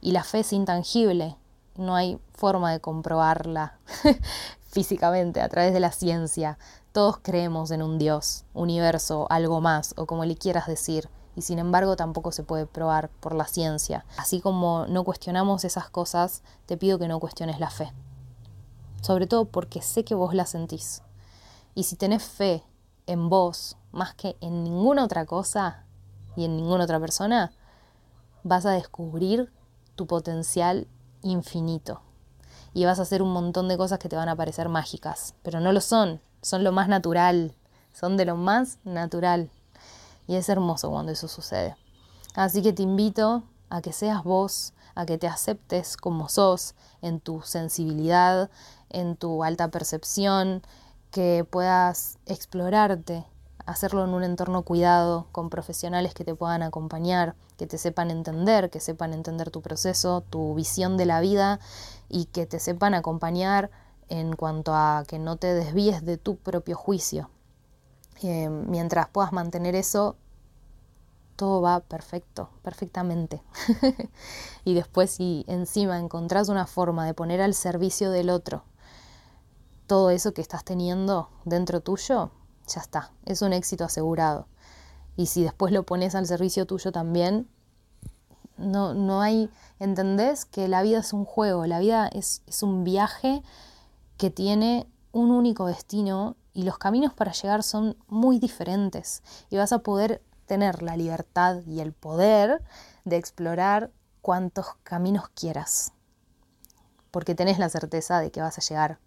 Y 0.00 0.12
la 0.12 0.22
fe 0.22 0.40
es 0.40 0.52
intangible. 0.52 1.36
No 1.74 1.96
hay 1.96 2.20
forma 2.32 2.70
de 2.70 2.80
comprobarla 2.80 3.78
físicamente 4.70 5.40
a 5.40 5.48
través 5.48 5.72
de 5.72 5.80
la 5.80 5.92
ciencia. 5.92 6.58
Todos 6.92 7.18
creemos 7.18 7.70
en 7.70 7.82
un 7.82 7.98
Dios, 7.98 8.44
universo, 8.54 9.26
algo 9.28 9.60
más, 9.60 9.94
o 9.96 10.06
como 10.06 10.24
le 10.24 10.36
quieras 10.36 10.66
decir, 10.66 11.08
y 11.36 11.42
sin 11.42 11.58
embargo 11.58 11.96
tampoco 11.96 12.32
se 12.32 12.42
puede 12.42 12.66
probar 12.66 13.10
por 13.20 13.34
la 13.34 13.46
ciencia. 13.46 14.04
Así 14.16 14.40
como 14.40 14.86
no 14.88 15.04
cuestionamos 15.04 15.64
esas 15.64 15.90
cosas, 15.90 16.42
te 16.66 16.76
pido 16.76 16.98
que 16.98 17.08
no 17.08 17.20
cuestiones 17.20 17.60
la 17.60 17.70
fe. 17.70 17.92
Sobre 19.02 19.26
todo 19.26 19.46
porque 19.46 19.82
sé 19.82 20.04
que 20.04 20.14
vos 20.14 20.34
la 20.34 20.46
sentís. 20.46 21.02
Y 21.74 21.84
si 21.84 21.96
tenés 21.96 22.22
fe 22.22 22.62
en 23.06 23.28
vos 23.28 23.76
más 23.92 24.14
que 24.14 24.36
en 24.40 24.62
ninguna 24.64 25.04
otra 25.04 25.26
cosa 25.26 25.84
y 26.36 26.44
en 26.44 26.56
ninguna 26.56 26.84
otra 26.84 27.00
persona, 27.00 27.52
vas 28.42 28.66
a 28.66 28.72
descubrir 28.72 29.52
tu 29.96 30.06
potencial 30.06 30.86
infinito. 31.22 32.02
Y 32.72 32.84
vas 32.84 32.98
a 32.98 33.02
hacer 33.02 33.22
un 33.22 33.32
montón 33.32 33.68
de 33.68 33.76
cosas 33.76 33.98
que 33.98 34.08
te 34.08 34.16
van 34.16 34.28
a 34.28 34.36
parecer 34.36 34.68
mágicas, 34.68 35.34
pero 35.42 35.60
no 35.60 35.72
lo 35.72 35.80
son, 35.80 36.20
son 36.42 36.64
lo 36.64 36.72
más 36.72 36.88
natural, 36.88 37.54
son 37.92 38.16
de 38.16 38.24
lo 38.24 38.36
más 38.36 38.78
natural. 38.84 39.50
Y 40.26 40.36
es 40.36 40.48
hermoso 40.48 40.90
cuando 40.90 41.12
eso 41.12 41.28
sucede. 41.28 41.76
Así 42.34 42.62
que 42.62 42.72
te 42.72 42.82
invito 42.82 43.42
a 43.68 43.82
que 43.82 43.92
seas 43.92 44.22
vos, 44.22 44.72
a 44.94 45.06
que 45.06 45.18
te 45.18 45.26
aceptes 45.26 45.96
como 45.96 46.28
sos, 46.28 46.74
en 47.02 47.20
tu 47.20 47.42
sensibilidad, 47.42 48.50
en 48.88 49.16
tu 49.16 49.42
alta 49.44 49.68
percepción, 49.68 50.62
que 51.10 51.44
puedas 51.48 52.18
explorarte, 52.26 53.24
hacerlo 53.66 54.04
en 54.04 54.10
un 54.10 54.22
entorno 54.22 54.62
cuidado, 54.62 55.26
con 55.32 55.50
profesionales 55.50 56.14
que 56.14 56.24
te 56.24 56.34
puedan 56.34 56.62
acompañar, 56.62 57.34
que 57.60 57.66
te 57.66 57.76
sepan 57.76 58.10
entender, 58.10 58.70
que 58.70 58.80
sepan 58.80 59.12
entender 59.12 59.50
tu 59.50 59.60
proceso, 59.60 60.22
tu 60.22 60.54
visión 60.54 60.96
de 60.96 61.04
la 61.04 61.20
vida 61.20 61.60
y 62.08 62.24
que 62.24 62.46
te 62.46 62.58
sepan 62.58 62.94
acompañar 62.94 63.70
en 64.08 64.34
cuanto 64.34 64.74
a 64.74 65.04
que 65.06 65.18
no 65.18 65.36
te 65.36 65.52
desvíes 65.52 66.02
de 66.02 66.16
tu 66.16 66.36
propio 66.36 66.74
juicio. 66.74 67.28
Eh, 68.22 68.48
mientras 68.48 69.10
puedas 69.10 69.34
mantener 69.34 69.74
eso, 69.74 70.16
todo 71.36 71.60
va 71.60 71.80
perfecto, 71.80 72.48
perfectamente. 72.62 73.42
y 74.64 74.72
después 74.72 75.10
si 75.10 75.44
encima 75.46 75.98
encontrás 75.98 76.48
una 76.48 76.66
forma 76.66 77.04
de 77.04 77.12
poner 77.12 77.42
al 77.42 77.52
servicio 77.52 78.10
del 78.10 78.30
otro 78.30 78.64
todo 79.86 80.08
eso 80.08 80.32
que 80.32 80.40
estás 80.40 80.64
teniendo 80.64 81.28
dentro 81.44 81.82
tuyo, 81.82 82.30
ya 82.68 82.80
está, 82.80 83.12
es 83.26 83.42
un 83.42 83.52
éxito 83.52 83.84
asegurado. 83.84 84.46
Y 85.20 85.26
si 85.26 85.42
después 85.42 85.70
lo 85.70 85.84
pones 85.84 86.14
al 86.14 86.26
servicio 86.26 86.66
tuyo 86.66 86.92
también, 86.92 87.46
no, 88.56 88.94
no 88.94 89.20
hay, 89.20 89.50
¿entendés? 89.78 90.46
Que 90.46 90.66
la 90.66 90.80
vida 90.80 91.00
es 91.00 91.12
un 91.12 91.26
juego, 91.26 91.66
la 91.66 91.78
vida 91.78 92.08
es, 92.08 92.40
es 92.46 92.62
un 92.62 92.84
viaje 92.84 93.42
que 94.16 94.30
tiene 94.30 94.86
un 95.12 95.30
único 95.30 95.66
destino 95.66 96.36
y 96.54 96.62
los 96.62 96.78
caminos 96.78 97.12
para 97.12 97.32
llegar 97.32 97.62
son 97.62 97.98
muy 98.08 98.38
diferentes 98.38 99.22
y 99.50 99.58
vas 99.58 99.72
a 99.72 99.80
poder 99.80 100.22
tener 100.46 100.82
la 100.82 100.96
libertad 100.96 101.60
y 101.66 101.80
el 101.80 101.92
poder 101.92 102.62
de 103.04 103.16
explorar 103.16 103.90
cuantos 104.22 104.68
caminos 104.84 105.28
quieras, 105.34 105.92
porque 107.10 107.34
tenés 107.34 107.58
la 107.58 107.68
certeza 107.68 108.20
de 108.20 108.30
que 108.30 108.40
vas 108.40 108.56
a 108.56 108.62
llegar 108.62 109.00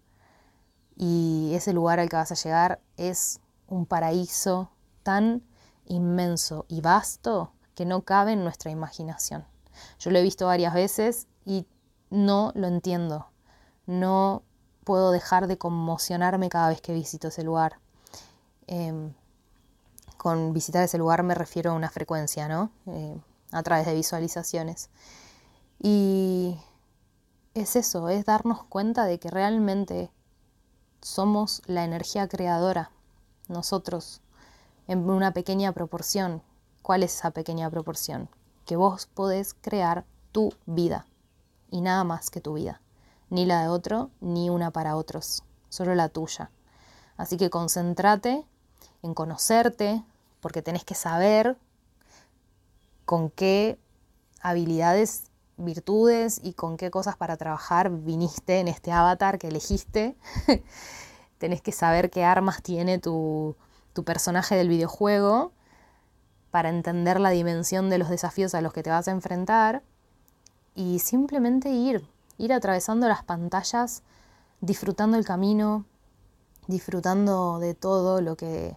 y 0.96 1.50
ese 1.54 1.72
lugar 1.72 1.98
al 1.98 2.08
que 2.08 2.14
vas 2.14 2.30
a 2.30 2.36
llegar 2.36 2.80
es 2.96 3.40
un 3.66 3.84
paraíso 3.84 4.70
tan 5.02 5.42
inmenso 5.86 6.66
y 6.68 6.80
vasto 6.80 7.52
que 7.74 7.84
no 7.84 8.02
cabe 8.02 8.32
en 8.32 8.44
nuestra 8.44 8.70
imaginación. 8.70 9.44
Yo 9.98 10.10
lo 10.10 10.18
he 10.18 10.22
visto 10.22 10.46
varias 10.46 10.74
veces 10.74 11.26
y 11.44 11.66
no 12.10 12.52
lo 12.54 12.66
entiendo. 12.66 13.26
No 13.86 14.42
puedo 14.84 15.10
dejar 15.10 15.46
de 15.46 15.58
conmocionarme 15.58 16.48
cada 16.48 16.68
vez 16.68 16.80
que 16.80 16.92
visito 16.92 17.28
ese 17.28 17.42
lugar. 17.42 17.78
Em, 18.66 19.12
con 20.16 20.52
visitar 20.52 20.82
ese 20.82 20.98
lugar 20.98 21.22
me 21.22 21.34
refiero 21.34 21.72
a 21.72 21.74
una 21.74 21.90
frecuencia, 21.90 22.48
¿no? 22.48 22.70
Eh, 22.86 23.20
a 23.52 23.62
través 23.62 23.86
de 23.86 23.94
visualizaciones. 23.94 24.90
Y 25.78 26.58
es 27.54 27.76
eso, 27.76 28.08
es 28.08 28.24
darnos 28.24 28.64
cuenta 28.64 29.04
de 29.04 29.18
que 29.18 29.30
realmente 29.30 30.10
somos 31.00 31.62
la 31.66 31.84
energía 31.84 32.28
creadora, 32.28 32.90
nosotros, 33.48 34.22
en 34.86 35.08
una 35.08 35.32
pequeña 35.32 35.72
proporción. 35.72 36.42
¿Cuál 36.82 37.02
es 37.02 37.14
esa 37.14 37.30
pequeña 37.30 37.70
proporción? 37.70 38.28
Que 38.66 38.76
vos 38.76 39.06
podés 39.06 39.54
crear 39.54 40.04
tu 40.32 40.52
vida 40.66 41.06
y 41.70 41.80
nada 41.80 42.04
más 42.04 42.30
que 42.30 42.40
tu 42.40 42.54
vida. 42.54 42.80
Ni 43.30 43.46
la 43.46 43.62
de 43.62 43.68
otro, 43.68 44.10
ni 44.20 44.50
una 44.50 44.70
para 44.70 44.96
otros, 44.96 45.42
solo 45.68 45.94
la 45.94 46.08
tuya. 46.08 46.50
Así 47.16 47.36
que 47.36 47.50
concéntrate 47.50 48.44
en 49.02 49.14
conocerte, 49.14 50.02
porque 50.40 50.62
tenés 50.62 50.84
que 50.84 50.94
saber 50.94 51.56
con 53.04 53.30
qué 53.30 53.78
habilidades, 54.40 55.30
virtudes 55.56 56.40
y 56.42 56.54
con 56.54 56.76
qué 56.76 56.90
cosas 56.90 57.16
para 57.16 57.36
trabajar 57.36 57.90
viniste 57.90 58.60
en 58.60 58.68
este 58.68 58.92
avatar 58.92 59.38
que 59.38 59.48
elegiste. 59.48 60.16
tenés 61.38 61.62
que 61.62 61.72
saber 61.72 62.10
qué 62.10 62.24
armas 62.24 62.62
tiene 62.62 62.98
tu, 62.98 63.56
personaje 64.02 64.56
del 64.56 64.68
videojuego 64.68 65.52
para 66.50 66.70
entender 66.70 67.20
la 67.20 67.30
dimensión 67.30 67.90
de 67.90 67.98
los 67.98 68.08
desafíos 68.08 68.54
a 68.54 68.60
los 68.60 68.72
que 68.72 68.82
te 68.82 68.90
vas 68.90 69.06
a 69.06 69.12
enfrentar 69.12 69.82
y 70.74 70.98
simplemente 70.98 71.68
ir, 71.68 72.08
ir 72.38 72.52
atravesando 72.52 73.06
las 73.06 73.22
pantallas, 73.22 74.02
disfrutando 74.60 75.16
el 75.16 75.24
camino, 75.24 75.84
disfrutando 76.66 77.60
de 77.60 77.74
todo 77.74 78.20
lo 78.20 78.36
que, 78.36 78.76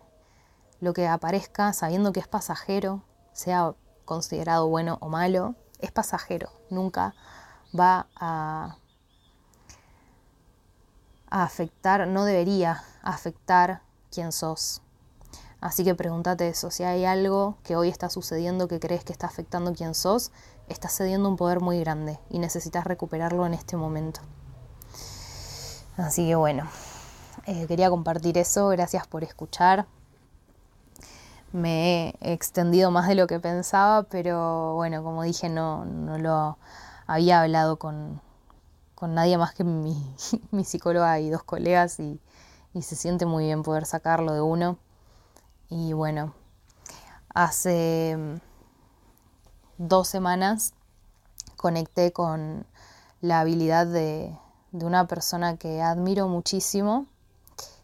lo 0.81 0.93
que 0.93 1.07
aparezca, 1.07 1.73
sabiendo 1.73 2.11
que 2.11 2.19
es 2.19 2.27
pasajero, 2.27 3.01
sea 3.33 3.73
considerado 4.05 4.67
bueno 4.67 4.97
o 5.01 5.09
malo, 5.09 5.55
es 5.79 5.91
pasajero, 5.91 6.49
nunca 6.69 7.15
va 7.73 8.07
a 8.15 8.77
a 11.29 11.43
afectar, 11.43 12.07
no 12.07 12.25
debería 12.25 12.83
afectar 13.01 13.81
quién 14.11 14.31
sos. 14.31 14.81
Así 15.59 15.83
que 15.83 15.95
pregúntate 15.95 16.47
eso, 16.47 16.69
si 16.69 16.83
hay 16.83 17.05
algo 17.05 17.57
que 17.63 17.75
hoy 17.75 17.89
está 17.89 18.09
sucediendo 18.09 18.67
que 18.67 18.79
crees 18.79 19.03
que 19.03 19.11
está 19.11 19.25
afectando 19.25 19.73
quién 19.73 19.95
sos, 19.95 20.31
estás 20.69 20.95
cediendo 20.95 21.27
un 21.29 21.35
poder 21.35 21.61
muy 21.61 21.79
grande 21.79 22.19
y 22.29 22.37
necesitas 22.37 22.85
recuperarlo 22.85 23.45
en 23.45 23.55
este 23.55 23.75
momento. 23.75 24.21
Así 25.97 26.27
que 26.27 26.35
bueno, 26.35 26.69
eh, 27.47 27.65
quería 27.65 27.89
compartir 27.89 28.37
eso, 28.37 28.67
gracias 28.67 29.07
por 29.07 29.23
escuchar. 29.23 29.87
Me 31.51 32.09
he 32.21 32.33
extendido 32.33 32.91
más 32.91 33.07
de 33.07 33.15
lo 33.15 33.25
que 33.25 33.39
pensaba, 33.39 34.03
pero 34.03 34.75
bueno, 34.75 35.01
como 35.01 35.23
dije, 35.23 35.49
no, 35.49 35.85
no 35.85 36.19
lo 36.19 36.59
había 37.07 37.41
hablado 37.41 37.79
con, 37.79 38.21
con 38.93 39.15
nadie 39.15 39.39
más 39.39 39.55
que 39.55 39.63
mi, 39.63 40.15
mi 40.51 40.65
psicóloga 40.65 41.19
y 41.19 41.31
dos 41.31 41.41
colegas 41.41 41.99
y, 41.99 42.19
y 42.75 42.83
se 42.83 42.95
siente 42.95 43.25
muy 43.25 43.45
bien 43.45 43.63
poder 43.63 43.85
sacarlo 43.85 44.33
de 44.33 44.41
uno. 44.41 44.77
Y 45.69 45.93
bueno, 45.93 46.33
hace 47.33 48.15
mm, 48.17 48.35
dos 49.77 50.07
semanas 50.07 50.73
conecté 51.57 52.13
con 52.13 52.65
la 53.21 53.41
habilidad 53.41 53.87
de, 53.87 54.37
de 54.71 54.85
una 54.85 55.07
persona 55.07 55.57
que 55.57 55.81
admiro 55.81 56.27
muchísimo. 56.27 57.07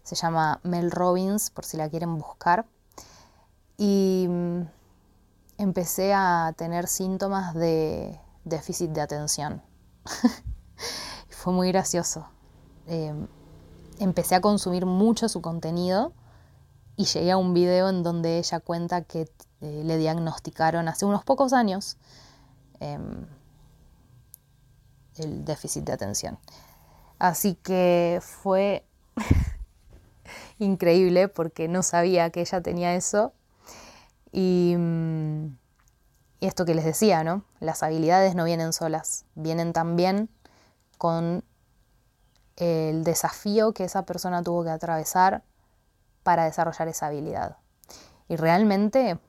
Se 0.03 0.15
llama 0.15 0.59
Mel 0.63 0.91
Robbins, 0.91 1.49
por 1.49 1.65
si 1.65 1.77
la 1.77 1.89
quieren 1.89 2.17
buscar. 2.17 2.65
Y 3.77 4.27
mm, 4.29 4.61
empecé 5.57 6.13
a 6.13 6.53
tener 6.57 6.87
síntomas 6.87 7.53
de 7.53 8.19
déficit 8.45 8.91
de 8.91 9.01
atención. 9.01 9.61
Fue 11.29 11.53
muy 11.53 11.69
gracioso. 11.69 12.27
Em, 12.87 13.27
empecé 13.99 14.35
a 14.35 14.41
consumir 14.41 14.85
mucho 14.85 15.29
su 15.29 15.41
contenido 15.41 16.13
y 16.95 17.05
llegué 17.05 17.31
a 17.31 17.37
un 17.37 17.53
video 17.53 17.89
en 17.89 18.03
donde 18.03 18.37
ella 18.37 18.59
cuenta 18.59 19.03
que 19.03 19.29
eh, 19.61 19.81
le 19.83 19.97
diagnosticaron 19.97 20.87
hace 20.87 21.05
unos 21.05 21.23
pocos 21.23 21.53
años 21.53 21.97
em, 22.79 23.25
el 25.17 25.45
déficit 25.45 25.83
de 25.85 25.93
atención. 25.93 26.37
Así 27.19 27.55
que 27.55 28.19
fue 28.21 28.85
increíble 30.59 31.27
porque 31.27 31.67
no 31.67 31.83
sabía 31.83 32.29
que 32.29 32.41
ella 32.41 32.61
tenía 32.61 32.95
eso. 32.95 33.33
Mm, 34.33 35.45
y, 36.41 36.47
esto 36.47 36.65
que 36.65 36.75
les 36.75 36.83
decía, 36.83 37.23
¿no? 37.23 37.45
Las 37.59 37.83
habilidades 37.83 38.35
no 38.35 38.43
vienen 38.43 38.73
solas, 38.73 39.25
vienen 39.35 39.71
también 39.71 40.29
con 40.97 41.43
el 42.57 43.03
desafío 43.03 43.73
que 43.73 43.85
esa 43.85 44.05
persona 44.05 44.43
tuvo 44.43 44.63
que 44.63 44.69
atravesar 44.69 45.43
para 46.23 46.45
desarrollar 46.45 46.87
esa 46.87 47.07
habilidad. 47.07 47.57
Y 48.27 48.35
realmente 48.35 49.19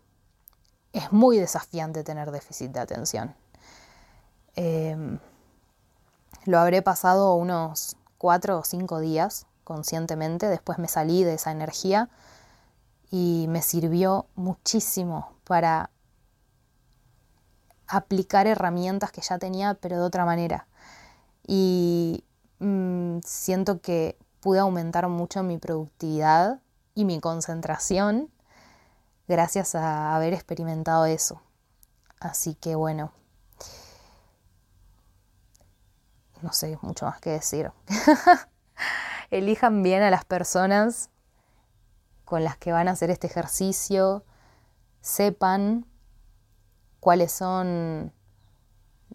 es 0.92 1.12
muy 1.12 1.38
desafiante 1.38 2.04
tener 2.04 2.30
déficit 2.30 2.70
de 2.70 2.80
atención. 2.80 3.34
Em, 4.56 5.18
lo 6.44 6.58
habré 6.58 6.82
pasado 6.82 7.34
unos 7.34 7.96
cuatro 8.18 8.58
o 8.58 8.64
cinco 8.64 9.00
días 9.00 9.46
conscientemente, 9.64 10.46
después 10.46 10.78
me 10.78 10.88
salí 10.88 11.24
de 11.24 11.34
esa 11.34 11.50
energía 11.50 12.10
y 13.10 13.46
me 13.48 13.62
sirvió 13.62 14.26
muchísimo 14.34 15.32
para 15.44 15.90
aplicar 17.86 18.46
herramientas 18.46 19.10
que 19.10 19.22
ya 19.22 19.38
tenía, 19.38 19.74
pero 19.74 19.96
de 19.96 20.02
otra 20.02 20.24
manera. 20.24 20.66
Y 21.46 22.24
Mm, 22.64 23.18
siento 23.24 23.80
que 23.80 24.16
pude 24.40 24.58
aumentar 24.58 25.06
mucho 25.08 25.42
mi 25.42 25.58
productividad 25.58 26.60
y 26.94 27.04
mi 27.04 27.20
concentración 27.20 28.30
gracias 29.26 29.74
a 29.74 30.14
haber 30.14 30.32
experimentado 30.32 31.06
eso. 31.06 31.42
Así 32.20 32.54
que 32.54 32.74
bueno, 32.74 33.12
no 36.42 36.52
sé 36.52 36.78
mucho 36.82 37.06
más 37.06 37.20
que 37.20 37.30
decir. 37.30 37.72
Elijan 39.30 39.82
bien 39.82 40.02
a 40.02 40.10
las 40.10 40.24
personas 40.24 41.10
con 42.24 42.44
las 42.44 42.56
que 42.56 42.72
van 42.72 42.88
a 42.88 42.92
hacer 42.92 43.10
este 43.10 43.26
ejercicio, 43.26 44.24
sepan 45.00 45.86
cuáles 47.00 47.32
son 47.32 48.12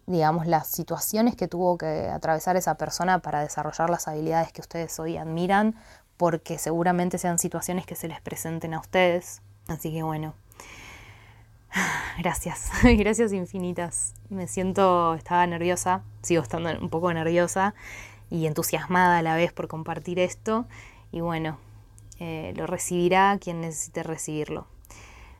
digamos, 0.06 0.46
las 0.46 0.66
situaciones 0.66 1.36
que 1.36 1.46
tuvo 1.46 1.78
que 1.78 2.08
atravesar 2.08 2.56
esa 2.56 2.74
persona 2.74 3.20
para 3.20 3.40
desarrollar 3.40 3.90
las 3.90 4.08
habilidades 4.08 4.52
que 4.52 4.60
ustedes 4.60 4.98
hoy 4.98 5.16
admiran, 5.16 5.76
porque 6.20 6.58
seguramente 6.58 7.16
sean 7.16 7.38
situaciones 7.38 7.86
que 7.86 7.96
se 7.96 8.06
les 8.06 8.20
presenten 8.20 8.74
a 8.74 8.80
ustedes. 8.80 9.40
Así 9.68 9.90
que 9.90 10.02
bueno, 10.02 10.34
gracias, 12.18 12.68
gracias 12.82 13.32
infinitas. 13.32 14.12
Me 14.28 14.46
siento, 14.46 15.14
estaba 15.14 15.46
nerviosa, 15.46 16.02
sigo 16.20 16.42
estando 16.42 16.78
un 16.78 16.90
poco 16.90 17.10
nerviosa 17.14 17.74
y 18.28 18.44
entusiasmada 18.44 19.16
a 19.16 19.22
la 19.22 19.34
vez 19.34 19.54
por 19.54 19.66
compartir 19.66 20.18
esto. 20.18 20.66
Y 21.10 21.22
bueno, 21.22 21.56
eh, 22.18 22.52
lo 22.54 22.66
recibirá 22.66 23.38
quien 23.40 23.62
necesite 23.62 24.02
recibirlo. 24.02 24.66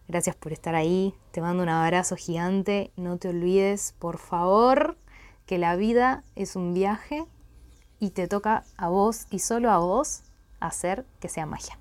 Gracias 0.09 0.35
por 0.35 0.51
estar 0.51 0.75
ahí. 0.75 1.15
Te 1.31 1.43
mando 1.43 1.63
un 1.63 1.69
abrazo 1.69 2.17
gigante. 2.17 2.91
No 2.97 3.19
te 3.19 3.29
olvides, 3.29 3.95
por 3.99 4.17
favor, 4.17 4.97
que 5.45 5.59
la 5.59 5.77
vida 5.77 6.25
es 6.37 6.57
un 6.57 6.73
viaje 6.73 7.27
y 7.99 8.13
te 8.13 8.29
toca 8.29 8.65
a 8.79 8.89
vos 8.89 9.27
y 9.29 9.41
solo 9.41 9.71
a 9.71 9.77
vos 9.77 10.23
hacer 10.61 11.05
que 11.19 11.29
sea 11.29 11.47
magia. 11.47 11.80